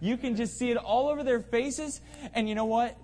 You 0.00 0.16
can 0.16 0.36
just 0.36 0.56
see 0.56 0.70
it 0.70 0.76
all 0.76 1.08
over 1.08 1.24
their 1.24 1.40
faces. 1.40 2.00
And 2.32 2.48
you 2.48 2.54
know 2.54 2.66
what? 2.66 2.96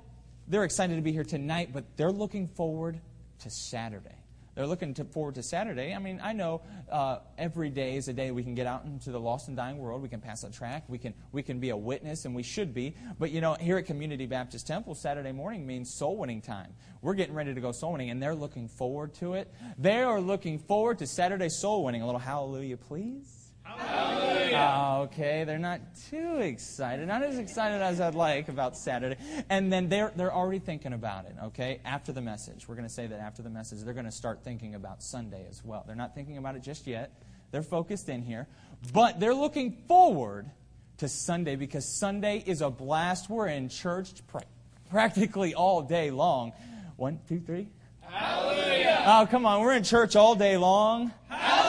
They're 0.46 0.64
excited 0.64 0.94
to 0.94 1.02
be 1.02 1.10
here 1.10 1.24
tonight, 1.24 1.70
but 1.72 1.84
they're 1.96 2.12
looking 2.12 2.46
forward 2.46 3.00
to 3.40 3.50
Saturday. 3.50 4.19
They're 4.60 4.66
looking 4.66 4.92
to 4.92 5.06
forward 5.06 5.36
to 5.36 5.42
Saturday. 5.42 5.94
I 5.94 5.98
mean, 5.98 6.20
I 6.22 6.34
know 6.34 6.60
uh, 6.92 7.20
every 7.38 7.70
day 7.70 7.96
is 7.96 8.08
a 8.08 8.12
day 8.12 8.30
we 8.30 8.42
can 8.42 8.54
get 8.54 8.66
out 8.66 8.84
into 8.84 9.10
the 9.10 9.18
lost 9.18 9.48
and 9.48 9.56
dying 9.56 9.78
world. 9.78 10.02
We 10.02 10.10
can 10.10 10.20
pass 10.20 10.44
a 10.44 10.50
track. 10.50 10.84
We 10.86 10.98
can 10.98 11.14
we 11.32 11.42
can 11.42 11.60
be 11.60 11.70
a 11.70 11.76
witness, 11.78 12.26
and 12.26 12.34
we 12.34 12.42
should 12.42 12.74
be. 12.74 12.94
But 13.18 13.30
you 13.30 13.40
know, 13.40 13.54
here 13.54 13.78
at 13.78 13.86
Community 13.86 14.26
Baptist 14.26 14.66
Temple, 14.66 14.94
Saturday 14.94 15.32
morning 15.32 15.66
means 15.66 15.94
soul 15.94 16.18
winning 16.18 16.42
time. 16.42 16.74
We're 17.00 17.14
getting 17.14 17.34
ready 17.34 17.54
to 17.54 17.60
go 17.62 17.72
soul 17.72 17.92
winning, 17.92 18.10
and 18.10 18.22
they're 18.22 18.34
looking 18.34 18.68
forward 18.68 19.14
to 19.14 19.32
it. 19.32 19.50
They 19.78 20.02
are 20.02 20.20
looking 20.20 20.58
forward 20.58 20.98
to 20.98 21.06
Saturday 21.06 21.48
soul 21.48 21.82
winning. 21.82 22.02
A 22.02 22.04
little 22.04 22.20
hallelujah, 22.20 22.76
please. 22.76 23.52
Hallelujah. 23.62 24.39
Oh, 24.54 25.02
okay, 25.02 25.44
they're 25.44 25.58
not 25.58 25.80
too 26.10 26.38
excited. 26.38 27.06
Not 27.06 27.22
as 27.22 27.38
excited 27.38 27.82
as 27.82 28.00
I'd 28.00 28.14
like 28.14 28.48
about 28.48 28.76
Saturday. 28.76 29.16
And 29.48 29.72
then 29.72 29.88
they're, 29.88 30.12
they're 30.14 30.32
already 30.32 30.58
thinking 30.58 30.92
about 30.92 31.26
it, 31.26 31.36
okay? 31.44 31.80
After 31.84 32.12
the 32.12 32.20
message. 32.20 32.68
We're 32.68 32.76
going 32.76 32.88
to 32.88 32.92
say 32.92 33.06
that 33.06 33.20
after 33.20 33.42
the 33.42 33.50
message, 33.50 33.80
they're 33.80 33.94
going 33.94 34.06
to 34.06 34.12
start 34.12 34.42
thinking 34.44 34.74
about 34.74 35.02
Sunday 35.02 35.46
as 35.48 35.64
well. 35.64 35.84
They're 35.86 35.96
not 35.96 36.14
thinking 36.14 36.38
about 36.38 36.56
it 36.56 36.62
just 36.62 36.86
yet. 36.86 37.12
They're 37.50 37.62
focused 37.62 38.08
in 38.08 38.22
here. 38.22 38.46
But 38.92 39.20
they're 39.20 39.34
looking 39.34 39.72
forward 39.88 40.50
to 40.98 41.08
Sunday 41.08 41.56
because 41.56 41.98
Sunday 41.98 42.42
is 42.46 42.60
a 42.60 42.70
blast. 42.70 43.28
We're 43.28 43.48
in 43.48 43.68
church 43.68 44.26
pra- 44.26 44.42
practically 44.90 45.54
all 45.54 45.82
day 45.82 46.10
long. 46.10 46.52
One, 46.96 47.20
two, 47.28 47.40
three. 47.40 47.68
Hallelujah. 48.02 49.02
Oh, 49.06 49.26
come 49.30 49.46
on. 49.46 49.60
We're 49.60 49.74
in 49.74 49.84
church 49.84 50.16
all 50.16 50.34
day 50.34 50.56
long. 50.56 51.12
Hallelujah. 51.28 51.59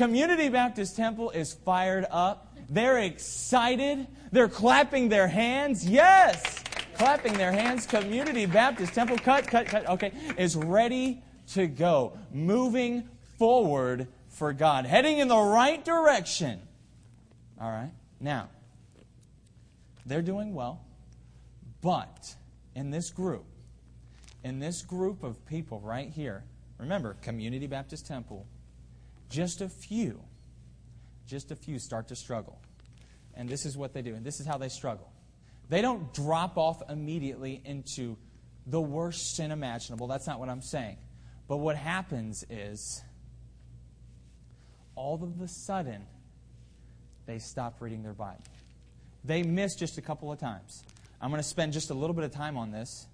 Community 0.00 0.48
Baptist 0.48 0.96
Temple 0.96 1.28
is 1.28 1.52
fired 1.52 2.06
up. 2.10 2.56
They're 2.70 3.00
excited. 3.00 4.06
They're 4.32 4.48
clapping 4.48 5.10
their 5.10 5.28
hands. 5.28 5.86
Yes! 5.86 6.64
Clapping 6.94 7.34
their 7.34 7.52
hands. 7.52 7.86
Community 7.86 8.46
Baptist 8.46 8.94
Temple, 8.94 9.18
cut, 9.18 9.46
cut, 9.46 9.66
cut, 9.66 9.86
okay, 9.90 10.14
is 10.38 10.56
ready 10.56 11.22
to 11.48 11.66
go. 11.66 12.16
Moving 12.32 13.10
forward 13.36 14.08
for 14.30 14.54
God. 14.54 14.86
Heading 14.86 15.18
in 15.18 15.28
the 15.28 15.36
right 15.36 15.84
direction. 15.84 16.62
All 17.60 17.70
right? 17.70 17.92
Now, 18.20 18.48
they're 20.06 20.22
doing 20.22 20.54
well, 20.54 20.80
but 21.82 22.36
in 22.74 22.90
this 22.90 23.10
group, 23.10 23.44
in 24.44 24.60
this 24.60 24.80
group 24.80 25.22
of 25.22 25.44
people 25.44 25.78
right 25.80 26.08
here, 26.08 26.42
remember, 26.78 27.18
Community 27.20 27.66
Baptist 27.66 28.06
Temple, 28.06 28.46
just 29.30 29.62
a 29.62 29.68
few, 29.68 30.20
just 31.26 31.50
a 31.50 31.56
few 31.56 31.78
start 31.78 32.08
to 32.08 32.16
struggle. 32.16 32.60
And 33.34 33.48
this 33.48 33.64
is 33.64 33.76
what 33.76 33.94
they 33.94 34.02
do, 34.02 34.14
and 34.14 34.24
this 34.24 34.40
is 34.40 34.46
how 34.46 34.58
they 34.58 34.68
struggle. 34.68 35.10
They 35.68 35.80
don't 35.80 36.12
drop 36.12 36.58
off 36.58 36.82
immediately 36.90 37.62
into 37.64 38.16
the 38.66 38.80
worst 38.80 39.36
sin 39.36 39.52
imaginable. 39.52 40.08
That's 40.08 40.26
not 40.26 40.40
what 40.40 40.48
I'm 40.48 40.62
saying. 40.62 40.98
But 41.48 41.58
what 41.58 41.76
happens 41.76 42.44
is, 42.50 43.02
all 44.96 45.22
of 45.22 45.40
a 45.40 45.48
sudden, 45.48 46.04
they 47.26 47.38
stop 47.38 47.80
reading 47.80 48.02
their 48.02 48.12
Bible. 48.12 48.42
They 49.24 49.42
miss 49.42 49.76
just 49.76 49.96
a 49.96 50.02
couple 50.02 50.32
of 50.32 50.38
times. 50.38 50.82
I'm 51.20 51.30
going 51.30 51.42
to 51.42 51.48
spend 51.48 51.72
just 51.72 51.90
a 51.90 51.94
little 51.94 52.14
bit 52.14 52.24
of 52.24 52.32
time 52.32 52.56
on 52.56 52.72
this, 52.72 53.06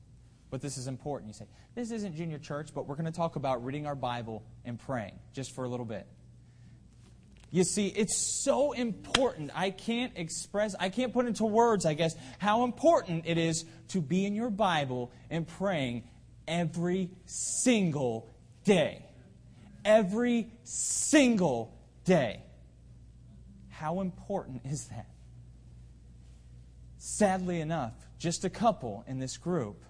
but 0.56 0.62
this 0.62 0.78
is 0.78 0.86
important. 0.86 1.28
You 1.28 1.34
say, 1.34 1.44
this 1.74 1.90
isn't 1.90 2.16
junior 2.16 2.38
church, 2.38 2.70
but 2.74 2.86
we're 2.86 2.94
going 2.94 3.04
to 3.04 3.12
talk 3.12 3.36
about 3.36 3.62
reading 3.62 3.86
our 3.86 3.94
Bible 3.94 4.42
and 4.64 4.78
praying 4.78 5.12
just 5.34 5.54
for 5.54 5.64
a 5.64 5.68
little 5.68 5.84
bit. 5.84 6.06
You 7.50 7.62
see, 7.62 7.88
it's 7.88 8.16
so 8.16 8.72
important. 8.72 9.50
I 9.54 9.68
can't 9.68 10.14
express, 10.16 10.74
I 10.80 10.88
can't 10.88 11.12
put 11.12 11.26
into 11.26 11.44
words, 11.44 11.84
I 11.84 11.92
guess, 11.92 12.16
how 12.38 12.64
important 12.64 13.24
it 13.26 13.36
is 13.36 13.66
to 13.88 14.00
be 14.00 14.24
in 14.24 14.34
your 14.34 14.48
Bible 14.48 15.12
and 15.28 15.46
praying 15.46 16.04
every 16.48 17.10
single 17.26 18.34
day. 18.64 19.04
Every 19.84 20.48
single 20.64 21.76
day. 22.06 22.40
How 23.68 24.00
important 24.00 24.62
is 24.64 24.86
that? 24.86 25.10
Sadly 26.96 27.60
enough, 27.60 27.92
just 28.18 28.46
a 28.46 28.50
couple 28.50 29.04
in 29.06 29.18
this 29.18 29.36
group 29.36 29.82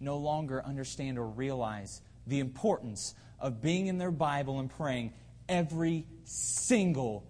no 0.00 0.16
longer 0.16 0.64
understand 0.64 1.18
or 1.18 1.26
realize 1.26 2.00
the 2.26 2.40
importance 2.40 3.14
of 3.38 3.60
being 3.60 3.86
in 3.86 3.98
their 3.98 4.10
Bible 4.10 4.58
and 4.58 4.70
praying 4.70 5.12
every 5.48 6.06
single 6.24 7.26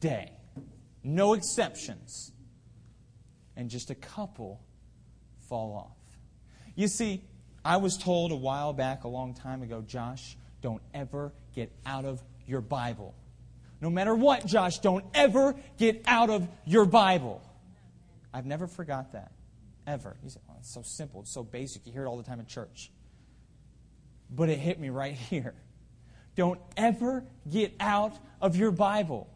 day. 0.00 0.32
No 1.02 1.34
exceptions. 1.34 2.32
And 3.56 3.68
just 3.68 3.90
a 3.90 3.94
couple 3.94 4.60
fall 5.48 5.74
off. 5.74 6.18
You 6.74 6.88
see, 6.88 7.22
I 7.64 7.76
was 7.76 7.98
told 7.98 8.32
a 8.32 8.36
while 8.36 8.72
back, 8.72 9.04
a 9.04 9.08
long 9.08 9.34
time 9.34 9.62
ago, 9.62 9.82
Josh, 9.86 10.36
don't 10.62 10.82
ever 10.94 11.32
get 11.54 11.70
out 11.84 12.04
of 12.04 12.22
your 12.46 12.60
Bible. 12.60 13.14
No 13.80 13.90
matter 13.90 14.14
what, 14.14 14.46
Josh, 14.46 14.78
don't 14.78 15.04
ever 15.12 15.54
get 15.76 16.02
out 16.06 16.30
of 16.30 16.48
your 16.64 16.86
Bible. 16.86 17.42
I've 18.32 18.46
never 18.46 18.66
forgot 18.66 19.12
that. 19.12 19.32
Ever. 19.86 20.16
You 20.22 20.30
say, 20.30 20.40
it's 20.62 20.72
so 20.72 20.82
simple, 20.82 21.22
it's 21.22 21.32
so 21.32 21.42
basic. 21.42 21.84
You 21.88 21.92
hear 21.92 22.04
it 22.04 22.08
all 22.08 22.16
the 22.16 22.22
time 22.22 22.38
in 22.38 22.46
church. 22.46 22.92
But 24.30 24.48
it 24.48 24.60
hit 24.60 24.78
me 24.78 24.90
right 24.90 25.14
here. 25.30 25.54
Don't 26.36 26.60
ever 26.76 27.24
get 27.50 27.74
out 27.80 28.16
of 28.40 28.54
your 28.54 28.70
Bible. 28.70 29.28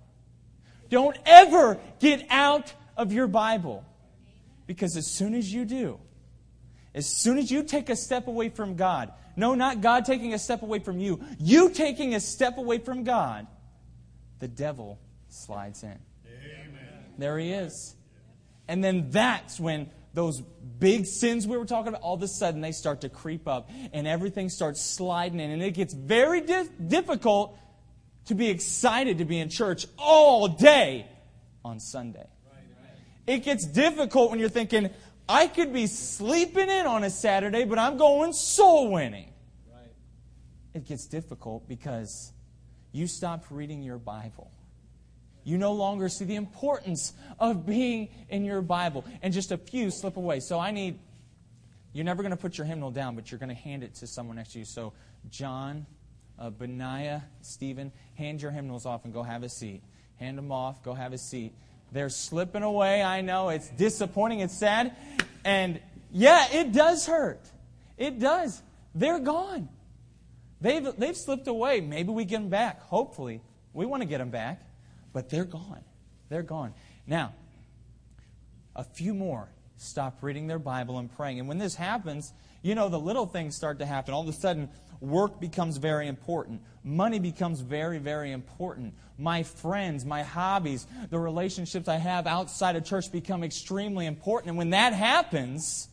Don't 0.88 1.16
ever 1.26 1.80
get 1.98 2.24
out 2.30 2.72
of 2.96 3.12
your 3.12 3.26
Bible. 3.26 3.84
Because 4.68 4.96
as 4.96 5.08
soon 5.08 5.34
as 5.34 5.52
you 5.52 5.64
do, 5.64 5.98
as 6.94 7.06
soon 7.06 7.38
as 7.38 7.50
you 7.50 7.64
take 7.64 7.90
a 7.90 7.96
step 7.96 8.28
away 8.28 8.48
from 8.48 8.76
God, 8.76 9.12
no, 9.34 9.56
not 9.56 9.80
God 9.80 10.04
taking 10.04 10.32
a 10.32 10.38
step 10.38 10.62
away 10.62 10.78
from 10.78 11.00
you, 11.00 11.20
you 11.40 11.70
taking 11.70 12.14
a 12.14 12.20
step 12.20 12.56
away 12.56 12.78
from 12.78 13.02
God, 13.02 13.48
the 14.38 14.46
devil 14.46 15.00
slides 15.28 15.82
in. 15.82 15.98
Amen. 16.24 17.04
There 17.18 17.36
he 17.36 17.50
is. 17.50 17.96
And 18.68 18.82
then 18.82 19.10
that's 19.10 19.58
when 19.58 19.90
those 20.16 20.40
big 20.40 21.04
sins 21.04 21.46
we 21.46 21.58
were 21.58 21.66
talking 21.66 21.88
about, 21.88 22.00
all 22.00 22.14
of 22.14 22.22
a 22.22 22.28
sudden 22.28 22.62
they 22.62 22.72
start 22.72 23.02
to 23.02 23.08
creep 23.10 23.46
up 23.46 23.70
and 23.92 24.06
everything 24.06 24.48
starts 24.48 24.82
sliding 24.82 25.38
in. 25.38 25.50
And 25.50 25.62
it 25.62 25.72
gets 25.72 25.92
very 25.92 26.40
di- 26.40 26.68
difficult 26.88 27.56
to 28.24 28.34
be 28.34 28.48
excited 28.48 29.18
to 29.18 29.26
be 29.26 29.38
in 29.38 29.50
church 29.50 29.86
all 29.98 30.48
day 30.48 31.06
on 31.64 31.78
Sunday. 31.80 32.26
It 33.26 33.44
gets 33.44 33.66
difficult 33.66 34.30
when 34.30 34.40
you're 34.40 34.48
thinking, 34.48 34.88
I 35.28 35.48
could 35.48 35.72
be 35.72 35.86
sleeping 35.86 36.70
in 36.70 36.86
on 36.86 37.04
a 37.04 37.10
Saturday, 37.10 37.64
but 37.64 37.78
I'm 37.78 37.98
going 37.98 38.32
soul 38.32 38.90
winning. 38.92 39.32
It 40.72 40.86
gets 40.86 41.06
difficult 41.06 41.68
because 41.68 42.32
you 42.92 43.06
stopped 43.06 43.50
reading 43.50 43.82
your 43.82 43.98
Bible 43.98 44.50
you 45.46 45.58
no 45.58 45.72
longer 45.72 46.08
see 46.08 46.24
the 46.24 46.34
importance 46.34 47.14
of 47.38 47.64
being 47.64 48.08
in 48.28 48.44
your 48.44 48.60
Bible. 48.60 49.04
And 49.22 49.32
just 49.32 49.52
a 49.52 49.56
few 49.56 49.92
slip 49.92 50.16
away. 50.16 50.40
So 50.40 50.58
I 50.58 50.72
need, 50.72 50.98
you're 51.92 52.04
never 52.04 52.24
going 52.24 52.32
to 52.32 52.36
put 52.36 52.58
your 52.58 52.66
hymnal 52.66 52.90
down, 52.90 53.14
but 53.14 53.30
you're 53.30 53.38
going 53.38 53.50
to 53.50 53.54
hand 53.54 53.84
it 53.84 53.94
to 53.94 54.08
someone 54.08 54.36
next 54.36 54.54
to 54.54 54.58
you. 54.58 54.64
So, 54.64 54.92
John, 55.30 55.86
uh, 56.36 56.50
Benaiah, 56.50 57.22
Stephen, 57.42 57.92
hand 58.16 58.42
your 58.42 58.50
hymnals 58.50 58.86
off 58.86 59.04
and 59.04 59.14
go 59.14 59.22
have 59.22 59.44
a 59.44 59.48
seat. 59.48 59.84
Hand 60.16 60.36
them 60.36 60.50
off, 60.50 60.82
go 60.82 60.94
have 60.94 61.12
a 61.12 61.18
seat. 61.18 61.52
They're 61.92 62.08
slipping 62.08 62.64
away. 62.64 63.04
I 63.04 63.20
know 63.20 63.50
it's 63.50 63.68
disappointing, 63.68 64.40
it's 64.40 64.58
sad. 64.58 64.96
And 65.44 65.80
yeah, 66.10 66.48
it 66.50 66.72
does 66.72 67.06
hurt. 67.06 67.40
It 67.96 68.18
does. 68.18 68.60
They're 68.96 69.20
gone. 69.20 69.68
They've, 70.60 70.88
they've 70.98 71.16
slipped 71.16 71.46
away. 71.46 71.82
Maybe 71.82 72.10
we 72.10 72.24
get 72.24 72.38
them 72.38 72.48
back. 72.48 72.82
Hopefully. 72.82 73.42
We 73.72 73.86
want 73.86 74.02
to 74.02 74.08
get 74.08 74.18
them 74.18 74.30
back 74.30 74.65
but 75.12 75.28
they're 75.28 75.44
gone. 75.44 75.84
They're 76.28 76.42
gone. 76.42 76.74
Now, 77.06 77.34
a 78.74 78.84
few 78.84 79.14
more 79.14 79.48
stop 79.76 80.22
reading 80.22 80.46
their 80.46 80.58
Bible 80.58 80.98
and 80.98 81.14
praying. 81.14 81.38
And 81.38 81.48
when 81.48 81.58
this 81.58 81.74
happens, 81.74 82.32
you 82.62 82.74
know, 82.74 82.88
the 82.88 82.98
little 82.98 83.26
things 83.26 83.54
start 83.54 83.78
to 83.78 83.86
happen. 83.86 84.14
All 84.14 84.22
of 84.22 84.28
a 84.28 84.32
sudden, 84.32 84.68
work 85.00 85.40
becomes 85.40 85.76
very 85.76 86.08
important. 86.08 86.62
Money 86.82 87.18
becomes 87.18 87.60
very, 87.60 87.98
very 87.98 88.32
important. 88.32 88.94
My 89.18 89.42
friends, 89.42 90.04
my 90.04 90.22
hobbies, 90.22 90.86
the 91.10 91.18
relationships 91.18 91.88
I 91.88 91.96
have 91.96 92.26
outside 92.26 92.76
of 92.76 92.84
church 92.84 93.12
become 93.12 93.44
extremely 93.44 94.06
important. 94.06 94.50
And 94.50 94.58
when 94.58 94.70
that 94.70 94.92
happens, 94.92 95.88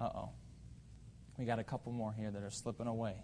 uh 0.00 0.10
oh, 0.14 0.30
we 1.38 1.44
got 1.44 1.58
a 1.58 1.64
couple 1.64 1.92
more 1.92 2.12
here 2.12 2.30
that 2.30 2.42
are 2.42 2.50
slipping 2.50 2.86
away. 2.86 3.14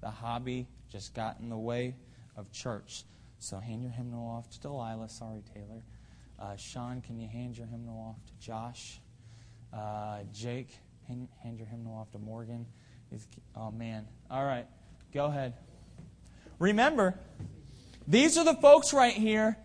The 0.00 0.10
hobby 0.10 0.66
just 0.90 1.14
got 1.14 1.38
in 1.40 1.48
the 1.48 1.58
way 1.58 1.94
of 2.36 2.50
church. 2.52 3.04
So 3.42 3.58
hand 3.58 3.82
your 3.82 3.90
hymnal 3.90 4.24
off 4.24 4.48
to 4.50 4.60
Delilah. 4.60 5.08
Sorry, 5.08 5.42
Taylor. 5.52 5.82
Uh, 6.38 6.54
Sean, 6.54 7.00
can 7.00 7.18
you 7.18 7.26
hand 7.26 7.58
your 7.58 7.66
hymnal 7.66 7.98
off 7.98 8.24
to 8.26 8.32
Josh? 8.46 9.00
Uh, 9.72 10.20
Jake, 10.32 10.78
hand, 11.08 11.26
hand, 11.42 11.58
your 11.58 11.66
hymnal 11.66 11.92
off 11.96 12.12
to 12.12 12.18
Morgan. 12.18 12.66
He's, 13.10 13.26
oh, 13.56 13.72
man. 13.72 14.06
All 14.30 14.44
right. 14.44 14.66
Go 15.12 15.24
ahead. 15.24 15.54
Remember, 16.60 17.18
these 18.06 18.38
are 18.38 18.44
the 18.44 18.54
folks 18.54 18.92
right 18.92 19.12
here. 19.12 19.56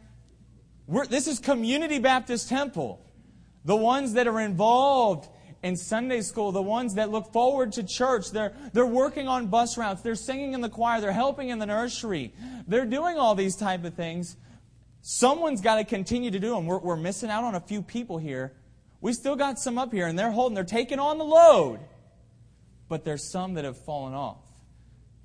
We're, 0.87 1.05
this 1.05 1.27
is 1.27 1.37
Community 1.37 1.99
Baptist 1.99 2.49
Temple. 2.49 2.99
The 3.63 3.75
ones 3.75 4.13
that 4.13 4.25
are 4.25 4.39
involved 4.39 5.29
in 5.63 5.75
Sunday 5.75 6.21
school, 6.21 6.51
the 6.51 6.61
ones 6.61 6.95
that 6.95 7.09
look 7.09 7.31
forward 7.33 7.73
to 7.73 7.83
church. 7.83 8.31
They're, 8.31 8.53
they're 8.73 8.85
working 8.85 9.27
on 9.27 9.47
bus 9.47 9.77
routes. 9.77 10.01
They're 10.01 10.15
singing 10.15 10.53
in 10.53 10.61
the 10.61 10.69
choir. 10.69 11.01
They're 11.01 11.11
helping 11.11 11.49
in 11.49 11.59
the 11.59 11.65
nursery. 11.65 12.33
They're 12.67 12.85
doing 12.85 13.17
all 13.17 13.35
these 13.35 13.55
type 13.55 13.83
of 13.83 13.93
things. 13.95 14.37
Someone's 15.01 15.61
got 15.61 15.75
to 15.75 15.83
continue 15.83 16.31
to 16.31 16.39
do 16.39 16.51
them. 16.51 16.65
We're, 16.65 16.79
we're 16.79 16.95
missing 16.95 17.29
out 17.29 17.43
on 17.43 17.55
a 17.55 17.59
few 17.59 17.81
people 17.81 18.17
here. 18.17 18.53
We 18.99 19.13
still 19.13 19.35
got 19.35 19.59
some 19.59 19.77
up 19.77 19.93
here, 19.93 20.07
and 20.07 20.17
they're 20.17 20.31
holding, 20.31 20.55
they're 20.55 20.63
taking 20.63 20.99
on 20.99 21.17
the 21.17 21.25
load. 21.25 21.79
But 22.89 23.05
there's 23.05 23.29
some 23.31 23.55
that 23.55 23.65
have 23.65 23.77
fallen 23.77 24.13
off. 24.13 24.41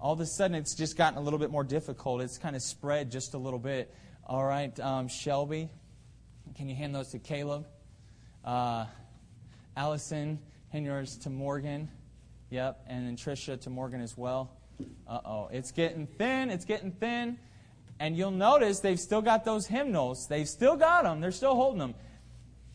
All 0.00 0.12
of 0.12 0.20
a 0.20 0.26
sudden, 0.26 0.56
it's 0.56 0.74
just 0.74 0.96
gotten 0.96 1.18
a 1.18 1.22
little 1.22 1.38
bit 1.38 1.50
more 1.50 1.64
difficult. 1.64 2.22
It's 2.22 2.38
kind 2.38 2.56
of 2.56 2.62
spread 2.62 3.10
just 3.10 3.34
a 3.34 3.38
little 3.38 3.58
bit. 3.58 3.94
All 4.26 4.44
right, 4.44 4.78
um, 4.80 5.08
Shelby, 5.08 5.70
can 6.56 6.68
you 6.68 6.74
hand 6.74 6.94
those 6.94 7.10
to 7.10 7.18
Caleb? 7.18 7.66
Uh, 8.44 8.86
Allison, 9.76 10.38
hand 10.70 10.84
yours 10.84 11.16
to 11.18 11.30
Morgan. 11.30 11.88
Yep, 12.50 12.84
and 12.86 13.06
then 13.06 13.16
Tricia 13.16 13.60
to 13.62 13.70
Morgan 13.70 14.00
as 14.00 14.16
well. 14.16 14.50
Uh 15.06 15.20
oh, 15.24 15.48
it's 15.52 15.70
getting 15.70 16.06
thin. 16.06 16.50
It's 16.50 16.64
getting 16.64 16.92
thin. 16.92 17.38
And 17.98 18.16
you'll 18.16 18.30
notice 18.30 18.80
they've 18.80 19.00
still 19.00 19.22
got 19.22 19.44
those 19.44 19.66
hymnals. 19.66 20.26
They've 20.28 20.48
still 20.48 20.76
got 20.76 21.04
them. 21.04 21.20
They're 21.20 21.30
still 21.30 21.54
holding 21.54 21.78
them. 21.78 21.94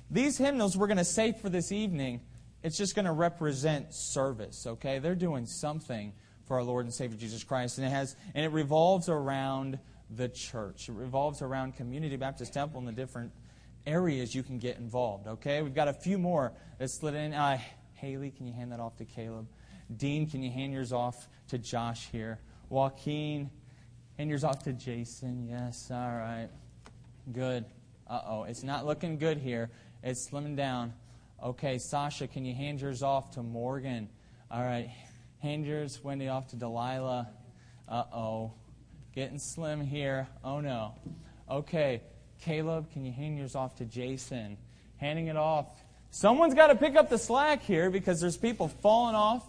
These 0.09 0.37
hymnals 0.37 0.77
we're 0.77 0.87
going 0.87 0.97
to 0.97 1.05
say 1.05 1.33
for 1.33 1.49
this 1.49 1.71
evening, 1.71 2.21
it's 2.63 2.77
just 2.77 2.95
going 2.95 3.05
to 3.05 3.11
represent 3.11 3.93
service, 3.93 4.65
okay? 4.65 4.99
They're 4.99 5.15
doing 5.15 5.45
something 5.45 6.13
for 6.45 6.57
our 6.57 6.63
Lord 6.63 6.85
and 6.85 6.93
Savior 6.93 7.17
Jesus 7.17 7.43
Christ. 7.43 7.77
And 7.77 7.85
it 7.85 7.91
has 7.91 8.15
and 8.33 8.45
it 8.45 8.51
revolves 8.51 9.09
around 9.09 9.77
the 10.09 10.29
church. 10.29 10.89
It 10.89 10.93
revolves 10.93 11.41
around 11.41 11.75
Community 11.75 12.15
Baptist 12.15 12.53
Temple 12.53 12.79
and 12.79 12.87
the 12.87 12.93
different 12.93 13.31
areas 13.87 14.35
you 14.35 14.43
can 14.43 14.59
get 14.59 14.77
involved, 14.77 15.27
okay? 15.27 15.61
We've 15.63 15.73
got 15.73 15.87
a 15.87 15.93
few 15.93 16.19
more 16.19 16.51
that 16.77 16.89
slid 16.91 17.15
in. 17.15 17.33
Uh, 17.33 17.57
Haley, 17.93 18.29
can 18.29 18.45
you 18.45 18.53
hand 18.53 18.71
that 18.73 18.79
off 18.79 18.97
to 18.97 19.05
Caleb? 19.05 19.47
Dean, 19.95 20.29
can 20.29 20.43
you 20.43 20.51
hand 20.51 20.73
yours 20.73 20.91
off 20.91 21.27
to 21.47 21.57
Josh 21.57 22.09
here? 22.11 22.39
Joaquin, 22.69 23.49
hand 24.17 24.29
yours 24.29 24.43
off 24.43 24.63
to 24.65 24.73
Jason. 24.73 25.47
Yes, 25.47 25.89
all 25.89 25.97
right. 25.97 26.49
Good. 27.31 27.65
Uh 28.05 28.21
oh, 28.27 28.43
it's 28.43 28.63
not 28.63 28.85
looking 28.85 29.17
good 29.17 29.37
here. 29.37 29.69
It's 30.03 30.29
slimming 30.29 30.55
down. 30.55 30.93
Okay, 31.41 31.77
Sasha, 31.77 32.27
can 32.27 32.45
you 32.45 32.53
hand 32.53 32.81
yours 32.81 33.01
off 33.03 33.31
to 33.31 33.43
Morgan? 33.43 34.09
All 34.51 34.63
right. 34.63 34.89
Hand 35.41 35.65
yours, 35.65 35.99
Wendy, 36.03 36.27
off 36.27 36.47
to 36.47 36.55
Delilah. 36.55 37.29
Uh 37.87 38.03
oh. 38.13 38.53
Getting 39.15 39.39
slim 39.39 39.81
here. 39.81 40.27
Oh 40.43 40.59
no. 40.59 40.95
Okay, 41.49 42.01
Caleb, 42.41 42.91
can 42.91 43.05
you 43.05 43.11
hand 43.11 43.37
yours 43.37 43.55
off 43.55 43.75
to 43.77 43.85
Jason? 43.85 44.57
Handing 44.97 45.27
it 45.27 45.37
off. 45.37 45.67
Someone's 46.09 46.53
got 46.53 46.67
to 46.67 46.75
pick 46.75 46.95
up 46.95 47.09
the 47.09 47.17
slack 47.17 47.63
here 47.63 47.89
because 47.89 48.19
there's 48.19 48.37
people 48.37 48.67
falling 48.67 49.15
off. 49.15 49.45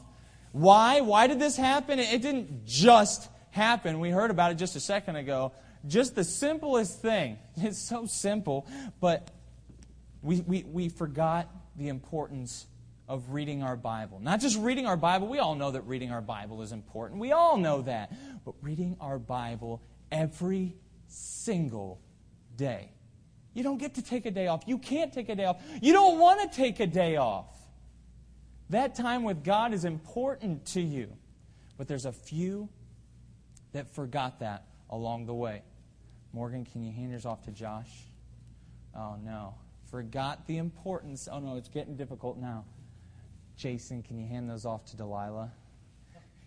Why? 0.52 1.00
Why 1.00 1.26
did 1.26 1.38
this 1.38 1.56
happen? 1.56 1.98
It 1.98 2.22
didn't 2.22 2.66
just 2.66 3.28
happen. 3.50 4.00
We 4.00 4.10
heard 4.10 4.30
about 4.30 4.52
it 4.52 4.56
just 4.56 4.76
a 4.76 4.80
second 4.80 5.16
ago. 5.16 5.52
Just 5.86 6.14
the 6.14 6.24
simplest 6.24 7.00
thing. 7.00 7.38
It's 7.56 7.78
so 7.78 8.06
simple, 8.06 8.66
but 9.00 9.30
we, 10.22 10.40
we, 10.40 10.62
we 10.64 10.88
forgot 10.88 11.48
the 11.76 11.88
importance 11.88 12.66
of 13.08 13.30
reading 13.30 13.62
our 13.62 13.76
Bible. 13.76 14.20
Not 14.20 14.40
just 14.40 14.58
reading 14.58 14.86
our 14.86 14.96
Bible, 14.96 15.28
we 15.28 15.38
all 15.38 15.54
know 15.54 15.70
that 15.70 15.82
reading 15.82 16.12
our 16.12 16.20
Bible 16.20 16.62
is 16.62 16.72
important. 16.72 17.20
We 17.20 17.32
all 17.32 17.56
know 17.56 17.82
that. 17.82 18.12
But 18.44 18.54
reading 18.60 18.96
our 19.00 19.18
Bible 19.18 19.82
every 20.12 20.76
single 21.06 22.00
day. 22.58 22.90
You 23.54 23.62
don't 23.62 23.78
get 23.78 23.94
to 23.94 24.02
take 24.02 24.26
a 24.26 24.30
day 24.30 24.48
off. 24.48 24.64
You 24.66 24.76
can't 24.76 25.12
take 25.12 25.30
a 25.30 25.34
day 25.34 25.46
off. 25.46 25.62
You 25.80 25.94
don't 25.94 26.18
want 26.18 26.52
to 26.52 26.54
take 26.54 26.80
a 26.80 26.86
day 26.86 27.16
off. 27.16 27.46
That 28.68 28.94
time 28.94 29.22
with 29.22 29.42
God 29.42 29.72
is 29.72 29.86
important 29.86 30.66
to 30.66 30.82
you. 30.82 31.10
But 31.78 31.88
there's 31.88 32.04
a 32.04 32.12
few 32.12 32.68
that 33.72 33.94
forgot 33.94 34.40
that 34.40 34.66
along 34.90 35.26
the 35.26 35.34
way. 35.34 35.62
Morgan, 36.32 36.66
can 36.66 36.82
you 36.82 36.92
hand 36.92 37.10
yours 37.10 37.24
off 37.24 37.44
to 37.44 37.50
Josh? 37.50 37.90
Oh, 38.94 39.16
no. 39.24 39.54
Forgot 39.90 40.46
the 40.46 40.58
importance. 40.58 41.28
Oh, 41.30 41.38
no, 41.38 41.56
it's 41.56 41.68
getting 41.68 41.96
difficult 41.96 42.36
now. 42.36 42.64
Jason, 43.56 44.02
can 44.02 44.18
you 44.18 44.26
hand 44.26 44.50
those 44.50 44.66
off 44.66 44.84
to 44.86 44.96
Delilah? 44.96 45.50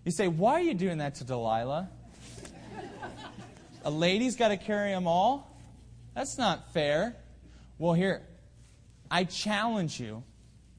You 0.06 0.12
say, 0.12 0.28
why 0.28 0.54
are 0.54 0.62
you 0.62 0.74
doing 0.74 1.00
that 1.00 1.15
to 1.15 1.24
Delilah? 1.24 1.89
A 3.84 3.91
lady's 3.91 4.36
got 4.36 4.50
to 4.50 4.58
carry 4.58 4.91
them 4.91 5.08
all? 5.08 5.51
That's 6.13 6.38
not 6.38 6.74
fair. 6.74 7.15
Well, 7.78 7.93
here, 7.93 8.21
I 9.10 9.24
challenge 9.24 10.00
you. 10.00 10.24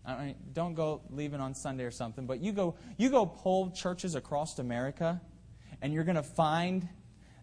I 0.04 0.24
mean, 0.24 0.34
don't 0.52 0.74
go 0.74 1.02
leaving 1.10 1.40
on 1.40 1.54
Sunday 1.54 1.84
or 1.84 1.90
something, 1.90 2.26
but 2.26 2.40
you 2.40 2.52
go, 2.52 2.74
you 2.96 3.08
go 3.10 3.24
poll 3.24 3.70
churches 3.70 4.14
across 4.14 4.58
America, 4.58 5.20
and 5.80 5.92
you're 5.92 6.04
going 6.04 6.16
to 6.16 6.22
find 6.22 6.88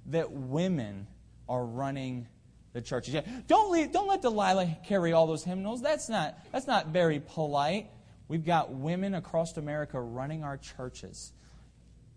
that 0.07 0.31
women 0.31 1.07
are 1.47 1.65
running 1.65 2.27
the 2.73 2.81
churches. 2.81 3.13
Yeah, 3.13 3.21
don't 3.47 3.71
leave, 3.71 3.91
don't 3.91 4.07
let 4.07 4.21
Delilah 4.21 4.77
carry 4.85 5.13
all 5.13 5.27
those 5.27 5.43
hymnals. 5.43 5.81
That's 5.81 6.09
not 6.09 6.37
that's 6.51 6.67
not 6.67 6.87
very 6.87 7.19
polite. 7.19 7.87
We've 8.27 8.45
got 8.45 8.71
women 8.71 9.15
across 9.15 9.57
America 9.57 9.99
running 9.99 10.43
our 10.43 10.57
churches. 10.57 11.33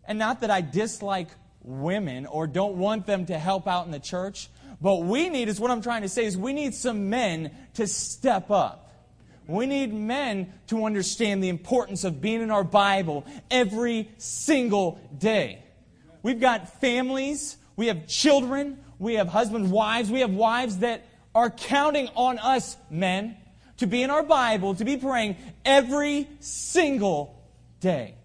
And 0.05 0.19
not 0.19 0.41
that 0.41 0.51
I 0.51 0.61
dislike 0.61 1.29
women 1.63 2.27
or 2.27 2.47
don't 2.47 2.77
want 2.77 3.07
them 3.07 3.27
to 3.27 3.39
help 3.39 3.67
out 3.67 3.87
in 3.87 3.93
the 3.93 4.01
church, 4.01 4.51
but 4.83 5.05
we 5.05 5.29
need 5.29 5.49
is 5.49 5.61
what 5.61 5.71
I'm 5.71 5.81
trying 5.81 6.03
to 6.03 6.09
say 6.09 6.25
is 6.25 6.37
we 6.37 6.53
need 6.53 6.75
some 6.75 7.09
men 7.09 7.53
to 7.75 7.87
step 7.87 8.51
up. 8.51 8.93
We 9.47 9.67
need 9.67 9.95
men 9.95 10.53
to 10.69 10.85
understand 10.85 11.43
the 11.43 11.49
importance 11.49 12.03
of 12.03 12.21
being 12.21 12.43
in 12.43 12.51
our 12.51 12.65
Bible 12.65 13.25
every 13.49 14.11
single 14.19 15.01
day. 15.17 15.63
We've 16.25 16.41
got 16.41 16.81
families, 16.81 17.57
we 17.77 17.87
have 17.87 18.09
children, 18.09 18.79
we 18.99 19.15
have 19.15 19.29
husbands, 19.29 19.71
wives, 19.71 20.11
we 20.11 20.21
have 20.21 20.33
wives 20.33 20.79
that 20.79 21.07
are 21.33 21.51
counting 21.51 22.09
on 22.17 22.39
us, 22.41 22.77
men, 22.91 23.37
to 23.79 23.87
be 23.87 24.03
in 24.03 24.11
our 24.11 24.23
Bible, 24.25 24.75
to 24.75 24.85
be 24.85 24.97
praying 24.97 25.37
every 25.65 26.29
single 26.41 27.41
day. 27.81 28.17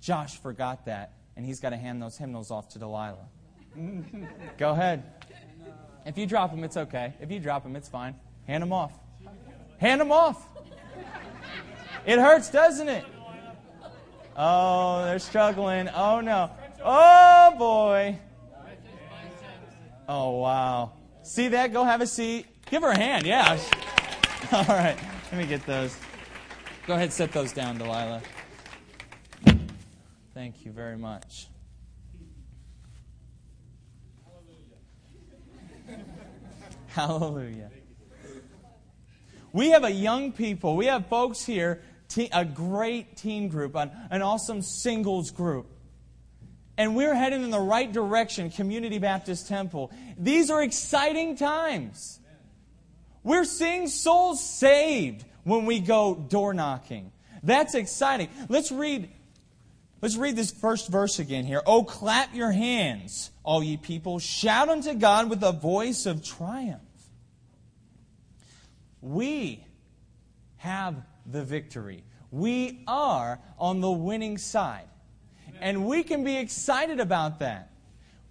Josh 0.00 0.36
forgot 0.36 0.86
that, 0.86 1.12
and 1.36 1.46
he's 1.46 1.60
got 1.60 1.70
to 1.70 1.76
hand 1.76 2.02
those 2.02 2.16
hymnals 2.16 2.50
off 2.50 2.70
to 2.70 2.80
Delilah. 2.80 3.28
Go 4.58 4.70
ahead. 4.70 5.02
If 6.04 6.18
you 6.18 6.26
drop 6.26 6.50
them, 6.50 6.64
it's 6.64 6.76
okay. 6.76 7.14
If 7.20 7.30
you 7.30 7.38
drop 7.38 7.62
them, 7.62 7.76
it's 7.76 7.88
fine. 7.88 8.14
Hand 8.46 8.62
them 8.62 8.72
off. 8.72 8.92
Hand 9.78 10.00
them 10.00 10.12
off. 10.12 10.48
It 12.04 12.18
hurts, 12.18 12.50
doesn't 12.50 12.88
it? 12.88 13.04
Oh, 14.36 15.04
they're 15.04 15.18
struggling. 15.18 15.88
Oh, 15.88 16.20
no. 16.20 16.50
Oh, 16.84 17.54
boy. 17.58 18.18
Oh, 20.08 20.38
wow. 20.38 20.92
See 21.22 21.48
that? 21.48 21.72
Go 21.72 21.84
have 21.84 22.00
a 22.00 22.06
seat. 22.06 22.46
Give 22.70 22.82
her 22.82 22.90
a 22.90 22.96
hand. 22.96 23.24
Yeah. 23.24 23.58
All 24.52 24.64
right. 24.64 24.98
Let 25.30 25.40
me 25.40 25.46
get 25.46 25.64
those. 25.66 25.96
Go 26.86 26.94
ahead, 26.94 27.12
set 27.12 27.32
those 27.32 27.52
down, 27.52 27.78
Delilah. 27.78 28.22
Thank 30.34 30.64
you 30.64 30.72
very 30.72 30.96
much. 30.96 31.46
Hallelujah. 36.94 37.70
We 39.52 39.70
have 39.70 39.84
a 39.84 39.90
young 39.90 40.32
people, 40.32 40.76
we 40.76 40.86
have 40.86 41.06
folks 41.06 41.42
here, 41.42 41.82
a 42.32 42.44
great 42.44 43.16
teen 43.16 43.48
group, 43.48 43.74
an 43.74 44.20
awesome 44.20 44.60
singles 44.60 45.30
group. 45.30 45.66
And 46.76 46.94
we're 46.94 47.14
heading 47.14 47.42
in 47.42 47.50
the 47.50 47.60
right 47.60 47.90
direction, 47.90 48.50
Community 48.50 48.98
Baptist 48.98 49.48
Temple. 49.48 49.90
These 50.18 50.50
are 50.50 50.62
exciting 50.62 51.36
times. 51.36 52.20
We're 53.22 53.44
seeing 53.44 53.88
souls 53.88 54.44
saved 54.44 55.24
when 55.44 55.64
we 55.64 55.80
go 55.80 56.14
door 56.14 56.52
knocking. 56.52 57.12
That's 57.42 57.74
exciting. 57.74 58.28
Let's 58.48 58.70
read 58.70 59.10
Let's 60.02 60.16
read 60.16 60.34
this 60.34 60.50
first 60.50 60.88
verse 60.88 61.20
again 61.20 61.44
here. 61.44 61.62
Oh, 61.64 61.84
clap 61.84 62.34
your 62.34 62.50
hands, 62.50 63.30
all 63.44 63.62
ye 63.62 63.76
people. 63.76 64.18
Shout 64.18 64.68
unto 64.68 64.94
God 64.94 65.30
with 65.30 65.44
a 65.44 65.52
voice 65.52 66.06
of 66.06 66.24
triumph. 66.24 66.82
We 69.00 69.64
have 70.56 70.96
the 71.24 71.44
victory. 71.44 72.02
We 72.32 72.82
are 72.88 73.38
on 73.58 73.80
the 73.80 73.92
winning 73.92 74.38
side. 74.38 74.88
And 75.60 75.86
we 75.86 76.02
can 76.02 76.24
be 76.24 76.36
excited 76.36 76.98
about 76.98 77.38
that. 77.38 77.70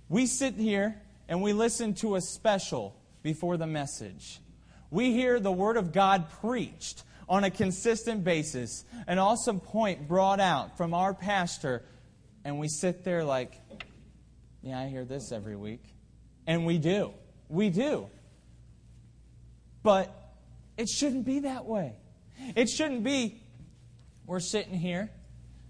We 0.09 0.25
sit 0.25 0.55
here 0.55 1.01
and 1.29 1.41
we 1.41 1.53
listen 1.53 1.93
to 1.95 2.15
a 2.15 2.21
special 2.21 2.97
before 3.23 3.55
the 3.55 3.67
message. 3.67 4.41
We 4.89 5.13
hear 5.13 5.39
the 5.39 5.53
Word 5.53 5.77
of 5.77 5.93
God 5.93 6.29
preached 6.41 7.03
on 7.31 7.45
a 7.45 7.49
consistent 7.49 8.25
basis, 8.25 8.83
an 9.07 9.17
awesome 9.17 9.61
point 9.61 10.05
brought 10.05 10.41
out 10.41 10.75
from 10.75 10.93
our 10.93 11.13
pastor, 11.13 11.81
and 12.43 12.59
we 12.59 12.67
sit 12.67 13.05
there 13.05 13.23
like, 13.23 13.53
yeah, 14.61 14.77
I 14.77 14.87
hear 14.87 15.05
this 15.05 15.31
every 15.31 15.55
week. 15.55 15.81
And 16.45 16.65
we 16.65 16.77
do. 16.77 17.13
We 17.47 17.69
do. 17.69 18.09
But 19.81 20.13
it 20.77 20.89
shouldn't 20.89 21.23
be 21.23 21.39
that 21.39 21.65
way. 21.65 21.93
It 22.53 22.67
shouldn't 22.67 23.05
be, 23.05 23.41
we're 24.25 24.41
sitting 24.41 24.73
here, 24.73 25.09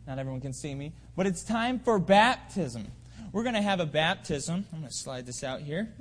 not 0.07 0.17
everyone 0.17 0.41
can 0.41 0.53
see 0.53 0.73
me, 0.73 0.93
but 1.15 1.27
it's 1.27 1.43
time 1.43 1.77
for 1.77 1.99
baptism. 1.99 2.87
We're 3.31 3.43
going 3.43 3.53
to 3.53 3.61
have 3.61 3.79
a 3.79 3.85
baptism. 3.85 4.65
I'm 4.73 4.79
going 4.79 4.89
to 4.89 4.97
slide 4.97 5.27
this 5.27 5.43
out 5.43 5.61
here. 5.61 5.93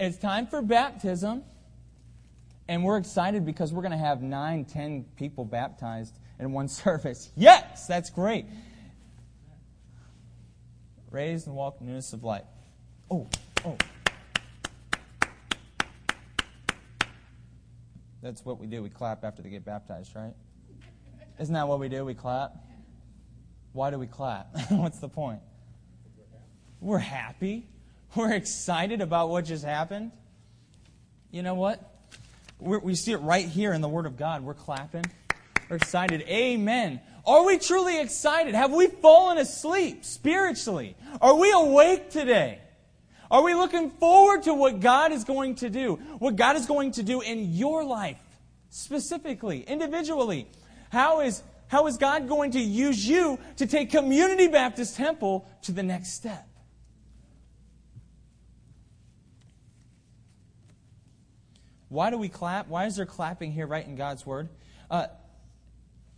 It's 0.00 0.18
time 0.18 0.48
for 0.48 0.62
baptism. 0.62 1.44
And 2.72 2.82
we're 2.82 2.96
excited 2.96 3.44
because 3.44 3.70
we're 3.70 3.82
going 3.82 3.92
to 3.92 3.98
have 3.98 4.22
nine, 4.22 4.64
ten 4.64 5.04
people 5.18 5.44
baptized 5.44 6.18
in 6.38 6.52
one 6.52 6.68
service. 6.68 7.30
Yes, 7.36 7.86
that's 7.86 8.08
great. 8.08 8.46
Raised 11.10 11.48
and 11.48 11.54
walk 11.54 11.82
newness 11.82 12.14
of 12.14 12.24
life. 12.24 12.46
Oh, 13.10 13.28
oh. 13.66 13.76
That's 18.22 18.42
what 18.42 18.58
we 18.58 18.66
do. 18.66 18.82
We 18.82 18.88
clap 18.88 19.22
after 19.22 19.42
they 19.42 19.50
get 19.50 19.66
baptized, 19.66 20.16
right? 20.16 20.32
Isn't 21.38 21.52
that 21.52 21.68
what 21.68 21.78
we 21.78 21.90
do? 21.90 22.06
We 22.06 22.14
clap. 22.14 22.56
Why 23.74 23.90
do 23.90 23.98
we 23.98 24.06
clap? 24.06 24.48
What's 24.70 24.98
the 24.98 25.10
point? 25.10 25.40
We're 26.80 26.96
happy. 26.96 27.68
We're 28.14 28.32
excited 28.32 29.02
about 29.02 29.28
what 29.28 29.44
just 29.44 29.62
happened. 29.62 30.10
You 31.30 31.42
know 31.42 31.52
what? 31.52 31.91
We're, 32.62 32.78
we 32.78 32.94
see 32.94 33.12
it 33.12 33.18
right 33.18 33.46
here 33.46 33.72
in 33.72 33.80
the 33.80 33.88
Word 33.88 34.06
of 34.06 34.16
God. 34.16 34.42
We're 34.42 34.54
clapping. 34.54 35.04
We're 35.68 35.76
excited. 35.76 36.22
Amen. 36.22 37.00
Are 37.26 37.44
we 37.44 37.58
truly 37.58 38.00
excited? 38.00 38.54
Have 38.54 38.72
we 38.72 38.86
fallen 38.86 39.38
asleep 39.38 40.04
spiritually? 40.04 40.96
Are 41.20 41.34
we 41.34 41.50
awake 41.52 42.10
today? 42.10 42.60
Are 43.30 43.42
we 43.42 43.54
looking 43.54 43.90
forward 43.90 44.44
to 44.44 44.54
what 44.54 44.80
God 44.80 45.12
is 45.12 45.24
going 45.24 45.56
to 45.56 45.70
do? 45.70 45.96
What 46.18 46.36
God 46.36 46.56
is 46.56 46.66
going 46.66 46.92
to 46.92 47.02
do 47.02 47.20
in 47.20 47.52
your 47.52 47.84
life, 47.84 48.20
specifically, 48.70 49.62
individually? 49.62 50.46
How 50.90 51.20
is, 51.20 51.42
how 51.68 51.86
is 51.86 51.96
God 51.96 52.28
going 52.28 52.52
to 52.52 52.60
use 52.60 53.08
you 53.08 53.38
to 53.56 53.66
take 53.66 53.90
Community 53.90 54.48
Baptist 54.48 54.96
Temple 54.96 55.48
to 55.62 55.72
the 55.72 55.82
next 55.82 56.12
step? 56.12 56.46
Why 61.92 62.08
do 62.08 62.16
we 62.16 62.30
clap? 62.30 62.68
Why 62.68 62.86
is 62.86 62.96
there 62.96 63.04
clapping 63.04 63.52
here 63.52 63.66
right 63.66 63.86
in 63.86 63.96
God's 63.96 64.24
Word? 64.24 64.48
Uh, 64.90 65.08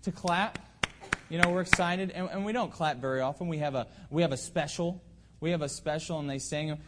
to 0.03 0.13
clap, 0.13 0.61
you 1.29 1.41
know, 1.41 1.51
we're 1.51 1.63
excited, 1.63 2.13
and, 2.13 2.29
and, 2.31 2.45
we 2.45 2.53
don't 2.53 2.71
clap 2.71 2.99
very 2.99 3.21
often. 3.21 3.49
We 3.49 3.59
have 3.59 3.75
a 3.75 3.89
we 4.09 4.23
have 4.23 4.31
a 4.31 4.37
special, 4.37 5.03
we 5.41 5.51
have 5.51 5.63
a 5.63 5.69
special, 5.69 6.21
and 6.21 6.31
they 6.31 6.39
sing. 6.39 6.79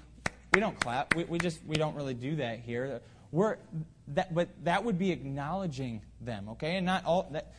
We 0.55 0.61
don't 0.61 0.79
clap. 0.79 1.17
We, 1.17 1.25
we 1.25 1.41
just 1.41 1.65
we 1.67 1.75
don't 1.75 1.97
really 1.97 2.15
do 2.15 2.37
that 2.37 2.61
here. 2.61 3.01
We're 3.33 3.57
that, 4.09 4.33
but 4.33 4.51
that 4.63 4.85
would 4.85 5.01
be 5.01 5.11
acknowledging 5.11 6.03
them, 6.21 6.51
okay, 6.51 6.77
and 6.77 6.87
not 6.87 7.05
all 7.05 7.29
that 7.33 7.55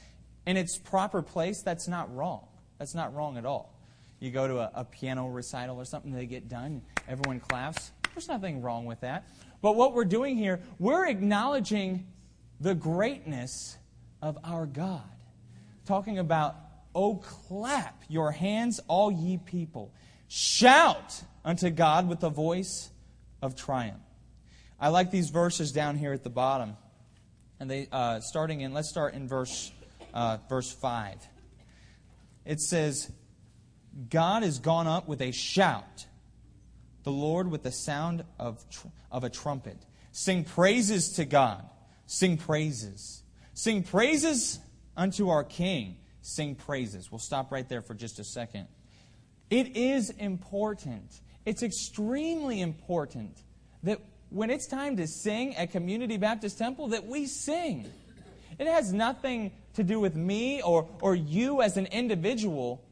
in 0.46 0.56
its 0.56 0.78
proper 0.78 1.22
place. 1.22 1.62
That's 1.62 1.90
not 1.90 2.16
wrong. 2.16 2.48
That's 2.78 2.96
not 2.96 3.13
wrong 3.13 3.38
at 3.38 3.46
all. 3.46 3.74
You 4.22 4.32
go 4.32 4.48
to 4.48 4.60
a, 4.60 4.72
a 4.76 4.86
piano 4.86 5.28
recital 5.28 5.78
or 5.78 5.84
something, 5.84 6.13
they 6.13 6.26
get 6.26 6.48
done, 6.48 6.84
everyone 7.06 7.42
claps. 7.42 7.92
There's 8.13 8.30
nothing 8.30 8.62
wrong 8.62 8.86
with 8.86 9.02
that. 9.02 9.28
But 9.62 9.76
what 9.76 9.93
we're 9.93 10.06
doing 10.06 10.38
here, 10.38 10.62
we're 10.80 11.08
acknowledging 11.08 12.06
the 12.60 12.76
greatness 12.76 13.78
of 14.22 14.38
our 14.43 14.65
God. 14.65 15.04
Talking 15.86 16.20
about, 16.20 16.56
oh, 16.93 17.15
clap 17.15 18.04
your 18.08 18.32
hands, 18.32 18.80
all 18.88 19.12
ye 19.12 19.38
people. 19.38 19.93
Shout 20.28 21.24
unto 21.46 21.70
God 21.70 22.08
with 22.08 22.20
the 22.20 22.30
voice 22.30 22.89
of 23.41 23.56
triumph. 23.56 24.02
I 24.80 24.89
like 24.89 25.12
these 25.12 25.30
verses 25.30 25.72
down 25.72 25.96
here 25.96 26.13
at 26.13 26.24
the 26.24 26.30
bottom. 26.30 26.78
And 27.60 27.70
they, 27.70 27.88
uh, 27.91 28.20
starting 28.20 28.62
in, 28.62 28.74
let's 28.74 28.89
start 28.89 29.15
in 29.15 29.28
verse, 29.28 29.72
uh, 30.13 30.38
verse 30.50 30.72
5. 30.72 31.15
It 32.46 32.62
says, 32.62 33.12
God 34.10 34.43
is 34.43 34.60
gone 34.60 34.88
up 34.88 35.08
with 35.08 35.22
a 35.22 35.32
shout 35.32 36.06
the 37.08 37.12
Lord 37.13 37.50
with 37.50 37.63
the 37.63 37.72
sound 37.72 38.26
of, 38.38 38.70
tr- 38.70 38.88
of 39.13 39.24
a 39.24 39.30
trumpet. 39.30 39.78
Sing 40.12 40.43
praises 40.43 41.13
to 41.13 41.24
God. 41.24 41.63
Sing 42.06 42.36
praises. 42.36 43.24
Sing 43.54 43.82
praises 43.82 44.60
unto 44.98 45.30
our 45.30 45.46
King. 45.46 45.96
Sing 46.22 46.54
praises. 46.54 47.10
We'll 47.10 47.20
stop 47.20 47.50
right 47.50 47.67
there 47.70 47.82
for 47.82 47.93
just 47.93 48.20
a 48.20 48.26
second. 48.26 48.67
It 49.50 49.78
is 49.78 50.10
important. 50.10 51.22
It's 51.46 51.63
extremely 51.63 52.60
important 52.60 53.38
that 53.84 54.02
when 54.30 54.50
it's 54.50 54.67
time 54.67 54.98
to 54.98 55.08
sing 55.08 55.56
at 55.56 55.72
Community 55.72 56.17
Baptist 56.17 56.58
Temple, 56.58 56.89
that 56.89 57.06
we 57.06 57.26
sing. 57.26 57.89
It 58.60 58.67
has 58.67 58.91
nothing 58.91 59.54
to 59.76 59.84
do 59.84 60.02
with 60.02 60.17
me 60.17 60.62
or, 60.62 60.89
or 61.02 61.15
you 61.15 61.62
as 61.62 61.78
an 61.78 61.86
individual. 61.86 62.84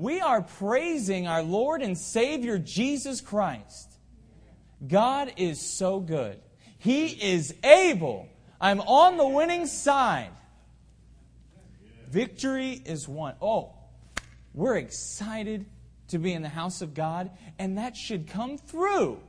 We 0.00 0.22
are 0.22 0.40
praising 0.40 1.26
our 1.26 1.42
Lord 1.42 1.82
and 1.82 1.96
Savior 1.96 2.58
Jesus 2.58 3.20
Christ. 3.20 3.92
God 4.88 5.34
is 5.36 5.60
so 5.60 6.00
good. 6.00 6.40
He 6.78 7.08
is 7.08 7.54
able. 7.62 8.26
I'm 8.58 8.80
on 8.80 9.18
the 9.18 9.28
winning 9.28 9.66
side. 9.66 10.30
Victory 12.08 12.80
is 12.82 13.06
won. 13.06 13.34
Oh, 13.42 13.74
we're 14.54 14.78
excited 14.78 15.66
to 16.08 16.18
be 16.18 16.32
in 16.32 16.40
the 16.40 16.48
house 16.48 16.80
of 16.80 16.94
God, 16.94 17.30
and 17.58 17.76
that 17.76 17.94
should 17.94 18.26
come 18.26 18.56
through 18.56 19.20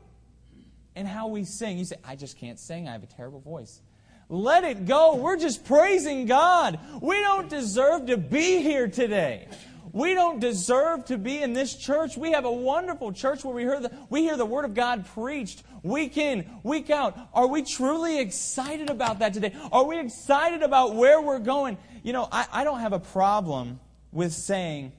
in 0.95 1.05
how 1.05 1.27
we 1.27 1.43
sing. 1.43 1.79
You 1.79 1.83
say, 1.83 1.97
I 2.05 2.15
just 2.15 2.37
can't 2.37 2.57
sing, 2.57 2.87
I 2.87 2.93
have 2.93 3.03
a 3.03 3.07
terrible 3.07 3.41
voice. 3.41 3.81
Let 4.29 4.63
it 4.63 4.85
go. 4.85 5.15
We're 5.15 5.35
just 5.35 5.65
praising 5.65 6.27
God. 6.27 6.79
We 7.01 7.19
don't 7.19 7.49
deserve 7.49 8.05
to 8.05 8.15
be 8.15 8.61
here 8.61 8.87
today. 8.87 9.49
We 9.93 10.13
don't 10.13 10.39
deserve 10.39 11.05
to 11.05 11.17
be 11.17 11.41
in 11.41 11.53
this 11.53 11.75
church. 11.75 12.15
We 12.15 12.31
have 12.31 12.45
a 12.45 12.51
wonderful 12.51 13.11
church 13.11 13.43
where 13.43 13.53
we 13.53 13.63
hear 13.63 13.79
the, 13.79 13.91
we 14.09 14.21
hear 14.21 14.37
the 14.37 14.45
Word 14.45 14.65
of 14.65 14.73
God 14.73 15.05
preached 15.07 15.63
week 15.83 16.17
in, 16.17 16.49
week 16.63 16.89
out. 16.89 17.17
Are 17.33 17.47
we 17.47 17.63
truly 17.63 18.19
excited 18.19 18.89
about 18.89 19.19
that 19.19 19.33
today? 19.33 19.53
Are 19.71 19.85
we 19.85 19.99
excited 19.99 20.61
about 20.61 20.95
where 20.95 21.21
we're 21.21 21.39
going? 21.39 21.77
You 22.03 22.13
know, 22.13 22.27
I, 22.31 22.47
I 22.51 22.63
don't 22.63 22.79
have 22.79 22.93
a 22.93 22.99
problem 22.99 23.79
with 24.11 24.33
saying 24.33 24.93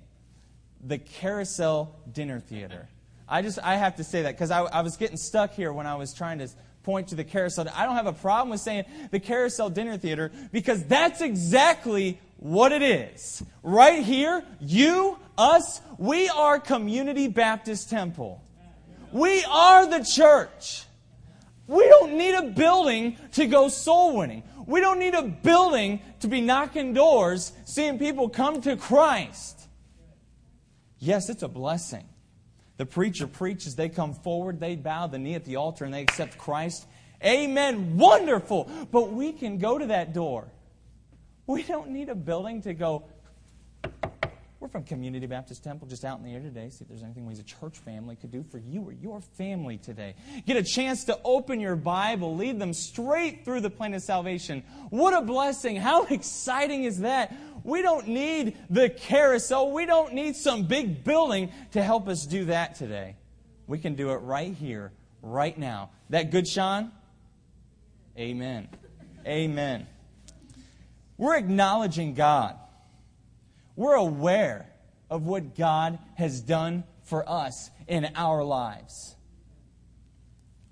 the 0.84 0.98
Carousel 0.98 1.96
Dinner 2.12 2.40
Theater. 2.40 2.88
I 3.28 3.40
just, 3.40 3.58
I 3.62 3.76
have 3.76 3.96
to 3.96 4.04
say 4.04 4.22
that 4.22 4.34
because 4.34 4.50
I, 4.50 4.62
I 4.62 4.82
was 4.82 4.96
getting 4.96 5.16
stuck 5.16 5.54
here 5.54 5.72
when 5.72 5.86
I 5.86 5.94
was 5.94 6.12
trying 6.12 6.38
to 6.40 6.48
point 6.82 7.08
to 7.08 7.14
the 7.14 7.24
carousel. 7.24 7.66
I 7.74 7.84
don't 7.86 7.94
have 7.94 8.06
a 8.06 8.12
problem 8.12 8.50
with 8.50 8.60
saying 8.60 8.84
the 9.10 9.20
carousel 9.20 9.70
dinner 9.70 9.96
theater 9.96 10.32
because 10.50 10.84
that's 10.84 11.20
exactly 11.20 12.20
what 12.42 12.72
it 12.72 12.82
is. 12.82 13.42
Right 13.62 14.02
here, 14.02 14.42
you, 14.60 15.16
us, 15.38 15.80
we 15.96 16.28
are 16.28 16.58
Community 16.58 17.28
Baptist 17.28 17.88
Temple. 17.88 18.42
We 19.12 19.44
are 19.44 19.86
the 19.86 20.04
church. 20.04 20.84
We 21.68 21.86
don't 21.88 22.18
need 22.18 22.34
a 22.34 22.50
building 22.50 23.16
to 23.32 23.46
go 23.46 23.68
soul 23.68 24.16
winning. 24.16 24.42
We 24.66 24.80
don't 24.80 24.98
need 24.98 25.14
a 25.14 25.22
building 25.22 26.00
to 26.20 26.26
be 26.26 26.40
knocking 26.40 26.94
doors, 26.94 27.52
seeing 27.64 27.98
people 27.98 28.28
come 28.28 28.60
to 28.62 28.76
Christ. 28.76 29.60
Yes, 30.98 31.28
it's 31.28 31.44
a 31.44 31.48
blessing. 31.48 32.08
The 32.76 32.86
preacher 32.86 33.28
preaches, 33.28 33.76
they 33.76 33.88
come 33.88 34.14
forward, 34.14 34.58
they 34.58 34.74
bow 34.74 35.06
the 35.06 35.18
knee 35.18 35.34
at 35.34 35.44
the 35.44 35.56
altar, 35.56 35.84
and 35.84 35.94
they 35.94 36.02
accept 36.02 36.38
Christ. 36.38 36.86
Amen. 37.24 37.96
Wonderful. 37.98 38.68
But 38.90 39.12
we 39.12 39.32
can 39.32 39.58
go 39.58 39.78
to 39.78 39.86
that 39.86 40.12
door 40.12 40.48
we 41.52 41.62
don't 41.62 41.90
need 41.90 42.08
a 42.08 42.14
building 42.14 42.62
to 42.62 42.72
go. 42.72 43.04
We're 44.58 44.68
from 44.68 44.84
Community 44.84 45.26
Baptist 45.26 45.62
Temple, 45.62 45.86
just 45.86 46.02
out 46.02 46.18
in 46.18 46.24
the 46.24 46.32
air 46.32 46.40
today. 46.40 46.70
See 46.70 46.82
if 46.82 46.88
there's 46.88 47.02
anything 47.02 47.26
we 47.26 47.32
as 47.32 47.40
a 47.40 47.44
church 47.44 47.78
family 47.78 48.16
could 48.16 48.30
do 48.30 48.42
for 48.42 48.56
you 48.56 48.80
or 48.80 48.92
your 48.92 49.20
family 49.20 49.76
today. 49.76 50.14
Get 50.46 50.56
a 50.56 50.62
chance 50.62 51.04
to 51.04 51.18
open 51.24 51.60
your 51.60 51.76
Bible, 51.76 52.36
lead 52.36 52.58
them 52.58 52.72
straight 52.72 53.44
through 53.44 53.60
the 53.60 53.68
plan 53.68 53.92
of 53.92 54.02
salvation. 54.02 54.62
What 54.88 55.12
a 55.12 55.20
blessing! 55.20 55.76
How 55.76 56.04
exciting 56.10 56.84
is 56.84 57.00
that? 57.00 57.36
We 57.64 57.82
don't 57.82 58.08
need 58.08 58.56
the 58.70 58.88
carousel. 58.88 59.72
We 59.72 59.84
don't 59.84 60.14
need 60.14 60.36
some 60.36 60.64
big 60.64 61.04
building 61.04 61.52
to 61.72 61.82
help 61.82 62.08
us 62.08 62.24
do 62.24 62.46
that 62.46 62.76
today. 62.76 63.16
We 63.66 63.78
can 63.78 63.94
do 63.94 64.10
it 64.12 64.18
right 64.18 64.54
here, 64.54 64.92
right 65.20 65.56
now. 65.58 65.90
That 66.08 66.30
good, 66.30 66.48
Sean? 66.48 66.92
Amen. 68.16 68.68
Amen. 69.26 69.86
We're 71.22 71.36
acknowledging 71.36 72.14
God. 72.14 72.56
We're 73.76 73.94
aware 73.94 74.68
of 75.08 75.24
what 75.24 75.54
God 75.54 76.00
has 76.16 76.40
done 76.40 76.82
for 77.04 77.28
us 77.30 77.70
in 77.86 78.10
our 78.16 78.42
lives. 78.42 79.14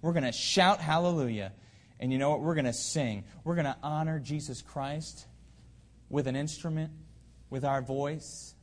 We're 0.02 0.12
going 0.12 0.24
to 0.24 0.32
shout 0.32 0.80
hallelujah. 0.80 1.52
And 2.00 2.12
you 2.12 2.18
know 2.18 2.30
what? 2.30 2.40
We're 2.40 2.56
going 2.56 2.64
to 2.64 2.72
sing. 2.72 3.22
We're 3.44 3.54
going 3.54 3.66
to 3.66 3.76
honor 3.80 4.18
Jesus 4.18 4.60
Christ 4.60 5.24
with 6.08 6.26
an 6.26 6.34
instrument, 6.34 6.90
with 7.48 7.64
our 7.64 7.80
voice. 7.80 8.56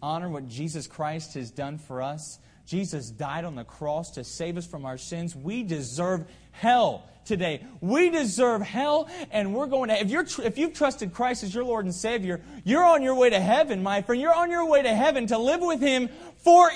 Honor 0.00 0.28
what 0.28 0.46
Jesus 0.46 0.86
Christ 0.86 1.34
has 1.34 1.50
done 1.50 1.78
for 1.78 2.02
us. 2.02 2.38
Jesus 2.66 3.10
died 3.10 3.44
on 3.44 3.54
the 3.54 3.64
cross 3.64 4.12
to 4.12 4.24
save 4.24 4.56
us 4.56 4.66
from 4.66 4.84
our 4.84 4.98
sins. 4.98 5.34
We 5.34 5.62
deserve 5.62 6.26
hell 6.52 7.08
today. 7.24 7.64
We 7.80 8.10
deserve 8.10 8.62
hell, 8.62 9.08
and 9.30 9.54
we're 9.54 9.66
going 9.66 9.88
to. 9.88 10.00
If 10.00 10.10
you're 10.10 10.26
if 10.44 10.58
you've 10.58 10.74
trusted 10.74 11.12
Christ 11.12 11.42
as 11.42 11.54
your 11.54 11.64
Lord 11.64 11.84
and 11.84 11.94
Savior, 11.94 12.40
you're 12.64 12.84
on 12.84 13.02
your 13.02 13.14
way 13.14 13.30
to 13.30 13.40
heaven, 13.40 13.82
my 13.82 14.02
friend. 14.02 14.20
You're 14.20 14.34
on 14.34 14.50
your 14.50 14.66
way 14.66 14.82
to 14.82 14.94
heaven 14.94 15.26
to 15.28 15.38
live 15.38 15.60
with 15.60 15.80
Him 15.80 16.08
for 16.38 16.70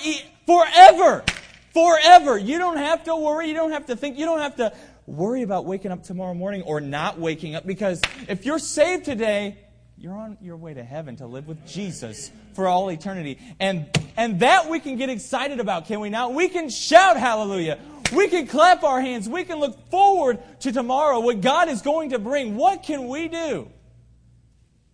forever, 0.47 1.25
forever. 1.73 2.39
You 2.39 2.59
don't 2.59 2.77
have 2.77 3.05
to 3.05 3.17
worry. 3.17 3.49
You 3.49 3.55
don't 3.55 3.73
have 3.73 3.87
to 3.87 3.97
think. 3.97 4.19
You 4.19 4.27
don't 4.27 4.41
have 4.41 4.57
to 4.57 4.73
worry 5.07 5.43
about 5.43 5.67
waking 5.67 5.91
up 5.91 6.03
tomorrow 6.03 6.35
morning 6.35 6.63
or 6.63 6.81
not 6.81 7.19
waking 7.19 7.55
up 7.55 7.67
because 7.67 8.01
if 8.29 8.47
you're 8.47 8.59
saved 8.59 9.05
today, 9.05 9.59
you're 9.97 10.17
on 10.17 10.37
your 10.41 10.57
way 10.57 10.75
to 10.75 10.83
heaven 10.83 11.17
to 11.17 11.27
live 11.27 11.47
with 11.47 11.65
Jesus 11.67 12.31
for 12.55 12.67
all 12.67 12.91
eternity. 12.91 13.39
And, 13.61 13.87
and 14.17 14.41
that 14.41 14.69
we 14.69 14.81
can 14.81 14.97
get 14.97 15.09
excited 15.09 15.61
about, 15.61 15.87
can 15.87 16.01
we 16.01 16.11
not? 16.11 16.35
We 16.35 16.49
can 16.49 16.69
shout 16.69 17.17
hallelujah. 17.17 17.79
We 18.13 18.29
can 18.29 18.47
clap 18.47 18.83
our 18.83 19.01
hands. 19.01 19.29
We 19.29 19.45
can 19.45 19.61
look 19.61 19.91
forward 19.91 20.41
to 20.61 20.73
tomorrow, 20.73 21.21
what 21.21 21.41
God 21.41 21.69
is 21.69 21.81
going 21.83 22.11
to 22.11 22.19
bring. 22.19 22.57
What 22.57 22.83
can 22.83 23.09
we 23.09 23.29
do 23.29 23.71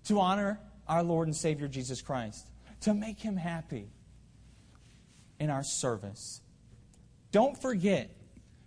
to 0.04 0.20
honor 0.20 0.60
our 0.86 1.02
Lord 1.02 1.28
and 1.28 1.36
Savior 1.36 1.66
Jesus 1.66 2.02
Christ? 2.02 2.46
To 2.82 2.94
make 2.94 3.18
him 3.18 3.36
happy 3.36 3.90
in 5.38 5.50
our 5.50 5.64
service. 5.64 6.40
Don't 7.32 7.60
forget, 7.60 8.10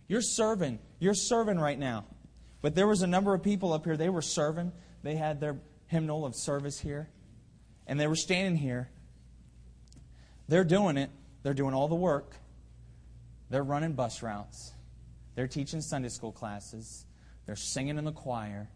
you're 0.08 0.22
serving. 0.22 0.80
You're 1.00 1.14
serving 1.14 1.60
right 1.60 1.78
now. 1.78 2.06
But 2.62 2.76
there 2.76 2.88
was 2.88 3.02
a 3.02 3.08
number 3.08 3.34
of 3.34 3.44
people 3.44 3.74
up 3.74 3.86
here, 3.86 3.98
they 3.98 4.10
were 4.10 4.22
serving. 4.22 4.72
They 5.04 5.16
had 5.16 5.40
their 5.40 5.58
hymnal 5.88 6.26
of 6.26 6.36
service 6.36 6.80
here. 6.80 7.10
And 7.88 8.00
they 8.00 8.08
were 8.08 8.16
standing 8.16 8.56
here. 8.56 8.90
They're 10.48 10.64
doing 10.64 10.98
it. 10.98 11.10
They're 11.44 11.54
doing 11.54 11.74
all 11.74 11.88
the 11.88 11.96
work. 11.96 12.36
They're 13.50 13.64
running 13.64 13.94
bus 13.94 14.24
routes. 14.24 14.72
They're 15.36 15.48
teaching 15.48 15.82
Sunday 15.82 16.10
school 16.10 16.32
classes. 16.32 17.06
They're 17.46 17.56
singing 17.56 17.98
in 17.98 18.06
the 18.06 18.12
choir. 18.12 18.70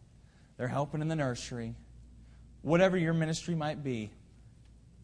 They're 0.57 0.67
helping 0.67 1.01
in 1.01 1.07
the 1.07 1.15
nursery. 1.15 1.75
Whatever 2.61 2.97
your 2.97 3.13
ministry 3.13 3.55
might 3.55 3.83
be. 3.83 4.11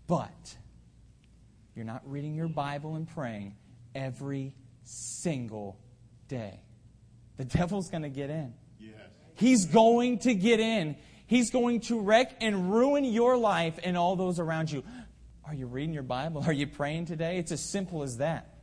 But 0.07 0.55
you're 1.75 1.85
not 1.85 2.01
reading 2.05 2.35
your 2.35 2.49
Bible 2.49 2.95
and 2.95 3.07
praying 3.07 3.55
every 3.95 4.53
single 4.83 5.77
day. 6.27 6.59
The 7.37 7.45
devil's 7.57 7.89
going 7.89 8.03
to 8.03 8.09
get 8.09 8.29
in. 8.29 8.53
Yes. 8.79 8.95
He's 9.35 9.65
going 9.65 10.19
to 10.19 10.33
get 10.33 10.59
in. 10.59 10.95
He's 11.33 11.49
going 11.49 11.79
to 11.79 11.99
wreck 11.99 12.35
and 12.41 12.71
ruin 12.71 13.03
your 13.03 13.35
life 13.37 13.79
and 13.83 13.97
all 13.97 14.15
those 14.15 14.39
around 14.39 14.71
you. 14.71 14.83
Are 15.43 15.55
you 15.55 15.65
reading 15.65 15.91
your 15.91 16.03
Bible? 16.03 16.43
Are 16.45 16.53
you 16.53 16.67
praying 16.67 17.07
today? 17.07 17.39
It's 17.39 17.51
as 17.51 17.59
simple 17.59 18.03
as 18.03 18.17
that. 18.17 18.53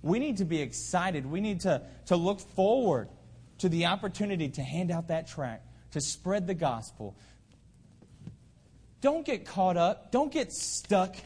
We 0.00 0.20
need 0.20 0.36
to 0.36 0.44
be 0.44 0.60
excited. 0.60 1.26
We 1.26 1.40
need 1.40 1.62
to, 1.62 1.82
to 2.06 2.14
look 2.14 2.38
forward 2.38 3.08
to 3.58 3.68
the 3.68 3.86
opportunity 3.86 4.50
to 4.50 4.62
hand 4.62 4.92
out 4.92 5.08
that 5.08 5.26
tract, 5.26 5.66
to 5.90 6.00
spread 6.00 6.46
the 6.46 6.54
gospel. 6.54 7.16
Don't 9.00 9.26
get 9.26 9.44
caught 9.44 9.76
up. 9.76 10.12
Don't 10.12 10.30
get 10.32 10.52
stuck 10.52 11.16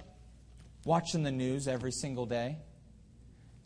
watching 0.86 1.24
the 1.24 1.30
news 1.30 1.68
every 1.68 1.92
single 1.92 2.24
day 2.24 2.56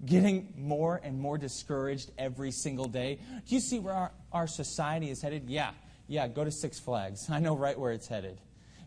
getting 0.04 0.52
more 0.56 1.00
and 1.04 1.20
more 1.20 1.38
discouraged 1.38 2.10
every 2.18 2.50
single 2.50 2.86
day. 2.86 3.20
Do 3.46 3.54
you 3.54 3.60
see 3.60 3.78
where 3.78 3.94
our, 3.94 4.12
our 4.32 4.46
society 4.48 5.10
is 5.10 5.22
headed? 5.22 5.48
Yeah, 5.48 5.70
yeah, 6.06 6.28
go 6.28 6.44
to 6.44 6.50
Six 6.50 6.78
Flags. 6.78 7.28
I 7.30 7.40
know 7.40 7.56
right 7.56 7.78
where 7.78 7.92
it's 7.92 8.08
headed. 8.08 8.40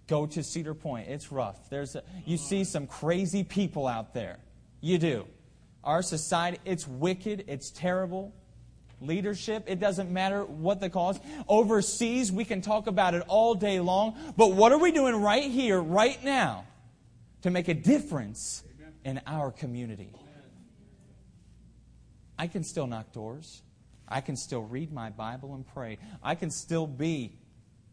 Go 0.07 0.25
to 0.27 0.43
Cedar 0.43 0.73
Point. 0.73 1.07
It's 1.09 1.31
rough. 1.31 1.69
There's 1.69 1.95
a, 1.95 2.03
you 2.25 2.37
see 2.37 2.61
mm. 2.61 2.65
some 2.65 2.87
crazy 2.87 3.43
people 3.43 3.87
out 3.87 4.13
there. 4.13 4.37
You 4.81 4.97
do. 4.97 5.25
Our 5.83 6.01
society, 6.01 6.59
it's 6.65 6.87
wicked, 6.87 7.45
it's 7.47 7.71
terrible. 7.71 8.33
Leadership, 9.01 9.65
it 9.67 9.79
doesn't 9.79 10.09
matter 10.11 10.45
what 10.45 10.79
the 10.79 10.89
cause. 10.89 11.19
Overseas, 11.47 12.31
we 12.31 12.45
can 12.45 12.61
talk 12.61 12.87
about 12.87 13.13
it 13.13 13.23
all 13.27 13.53
day 13.55 13.79
long. 13.79 14.15
But 14.37 14.53
what 14.53 14.71
are 14.71 14.77
we 14.77 14.91
doing 14.91 15.15
right 15.15 15.49
here, 15.49 15.79
right 15.79 16.23
now, 16.23 16.65
to 17.41 17.51
make 17.51 17.67
a 17.67 17.73
difference 17.73 18.63
in 19.03 19.21
our 19.27 19.51
community? 19.51 20.11
I 22.37 22.47
can 22.47 22.63
still 22.63 22.87
knock 22.87 23.11
doors. 23.11 23.61
I 24.07 24.21
can 24.21 24.35
still 24.35 24.61
read 24.61 24.91
my 24.91 25.09
Bible 25.09 25.55
and 25.55 25.65
pray. 25.65 25.97
I 26.21 26.35
can 26.35 26.51
still 26.51 26.87
be 26.87 27.37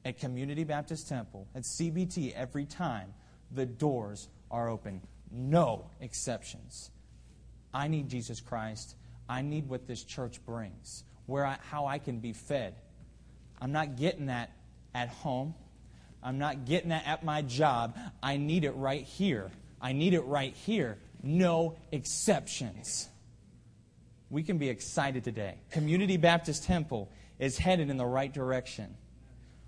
at 0.04 0.18
Community 0.18 0.64
Baptist 0.64 1.08
Temple, 1.08 1.46
at 1.54 1.62
CBT, 1.62 2.32
every 2.34 2.66
time 2.66 3.14
the 3.50 3.66
doors 3.66 4.28
are 4.50 4.68
open. 4.68 5.00
No 5.30 5.90
exceptions. 6.00 6.90
I 7.72 7.88
need 7.88 8.08
Jesus 8.08 8.40
Christ. 8.40 8.96
I 9.28 9.42
need 9.42 9.68
what 9.68 9.86
this 9.86 10.02
church 10.02 10.44
brings, 10.44 11.04
where 11.26 11.46
I, 11.46 11.56
how 11.70 11.86
I 11.86 11.98
can 11.98 12.18
be 12.18 12.32
fed. 12.32 12.74
I'm 13.60 13.72
not 13.72 13.96
getting 13.96 14.26
that 14.26 14.52
at 14.94 15.08
home. 15.08 15.54
I'm 16.22 16.38
not 16.38 16.66
getting 16.66 16.90
that 16.90 17.06
at 17.06 17.24
my 17.24 17.42
job. 17.42 17.96
I 18.22 18.36
need 18.36 18.64
it 18.64 18.72
right 18.72 19.02
here. 19.02 19.50
I 19.80 19.92
need 19.92 20.14
it 20.14 20.22
right 20.22 20.54
here. 20.54 20.98
No 21.22 21.76
exceptions 21.90 23.08
we 24.32 24.42
can 24.42 24.56
be 24.56 24.70
excited 24.70 25.22
today. 25.22 25.58
Community 25.70 26.16
Baptist 26.16 26.64
Temple 26.64 27.12
is 27.38 27.58
headed 27.58 27.90
in 27.90 27.98
the 27.98 28.06
right 28.06 28.32
direction. 28.32 28.96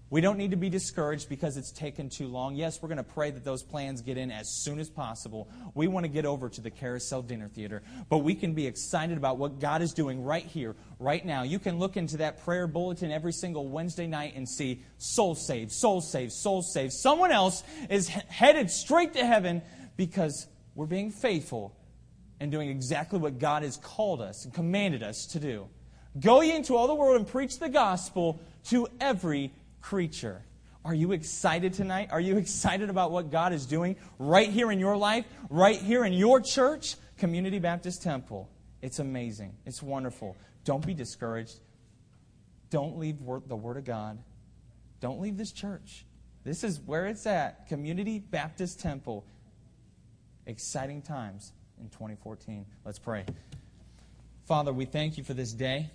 We 0.09 0.23
don't 0.23 0.39
need 0.39 0.53
to 0.53 0.57
be 0.57 0.71
discouraged 0.71 1.29
because 1.29 1.59
it's 1.59 1.71
taken 1.71 2.09
too 2.09 2.29
long. 2.29 2.55
Yes, 2.55 2.81
we're 2.81 2.89
going 2.89 2.97
to 2.97 3.03
pray 3.03 3.31
that 3.31 3.45
those 3.45 3.63
plans 3.63 4.01
get 4.01 4.17
in 4.17 4.31
as 4.31 4.49
soon 4.49 4.79
as 4.79 4.89
possible. 4.89 5.49
We 5.75 5.87
want 5.87 6.05
to 6.05 6.09
get 6.09 6.25
over 6.25 6.49
to 6.49 6.61
the 6.63 6.71
Carousel 6.71 7.23
Dinner 7.23 7.49
Theater, 7.49 7.83
but 8.09 8.19
we 8.19 8.35
can 8.35 8.55
be 8.55 8.67
excited 8.67 9.19
about 9.19 9.37
what 9.37 9.61
God 9.61 9.83
is 9.83 9.93
doing 9.93 10.23
right 10.25 10.47
here, 10.47 10.77
right 10.99 11.25
now. 11.25 11.43
You 11.43 11.59
can 11.59 11.79
look 11.79 11.99
into 11.99 12.19
that 12.19 12.43
prayer 12.43 12.67
bulletin 12.67 13.13
every 13.13 13.33
single 13.33 13.69
Wednesday 13.69 14.07
night 14.07 14.35
and 14.35 14.49
see 14.49 14.83
soul 14.97 15.35
saved, 15.35 15.73
soul 15.73 16.01
saved, 16.01 16.33
soul 16.33 16.63
saved. 16.63 16.95
Someone 16.95 17.33
else 17.33 17.63
is 17.91 18.09
headed 18.09 18.71
straight 18.71 19.13
to 19.13 19.27
heaven 19.27 19.61
because 19.99 20.47
we're 20.75 20.87
being 20.87 21.11
faithful 21.11 21.77
and 22.45 22.53
doing 22.53 22.69
exactly 22.69 23.19
what 23.19 23.39
God 23.39 23.63
has 23.63 23.79
called 23.79 24.21
us 24.21 24.45
and 24.45 24.53
commanded 24.55 25.03
us 25.03 25.27
to 25.29 25.41
do. 25.41 25.67
Go 26.21 26.43
ye 26.43 26.55
into 26.55 26.77
all 26.77 26.87
the 26.87 26.95
world 26.95 27.17
and 27.17 27.27
preach 27.27 27.59
the 27.59 27.71
gospel 27.71 28.39
to 28.67 28.87
every 29.01 29.51
creature. 29.81 30.43
Are 30.85 30.95
you 30.95 31.13
excited 31.13 31.73
tonight? 31.73 32.11
Are 32.13 32.21
you 32.21 32.37
excited 32.37 32.91
about 32.91 33.11
what 33.11 33.31
God 33.31 33.55
is 33.55 33.65
doing 33.65 33.97
right 34.19 34.51
here 34.51 34.71
in 34.71 34.79
your 34.79 34.97
life, 34.97 35.25
right 35.49 35.77
here 35.81 36.05
in 36.05 36.13
your 36.13 36.41
church, 36.41 36.97
Community 37.17 37.59
Baptist 37.59 38.03
Temple? 38.03 38.51
It's 38.83 38.99
amazing. 38.99 39.55
It's 39.65 39.83
wonderful. 39.83 40.37
Don't 40.65 40.87
be 40.87 40.93
discouraged. 40.93 41.59
Don't 42.69 42.99
leave 42.99 43.17
the 43.49 43.57
Word 43.57 43.79
of 43.79 43.85
God. 43.85 44.19
Don't 45.01 45.21
leave 45.21 45.39
this 45.39 45.51
church. 45.51 46.05
This 46.45 46.63
is 46.63 46.79
where 46.79 47.07
it's 47.07 47.27
at 47.27 47.69
Community 47.69 48.19
Baptist 48.19 48.81
Temple. 48.81 49.25
Exciting 50.47 51.01
times 51.01 51.53
in 51.85 51.91
2014. 51.91 52.65
Let's 52.85 52.99
pray. 52.99 53.25
Father, 54.47 54.73
we 54.73 54.87
thank 54.87 55.17
you 55.19 55.25
for 55.25 55.35
this 55.35 55.53
day. 55.53 55.91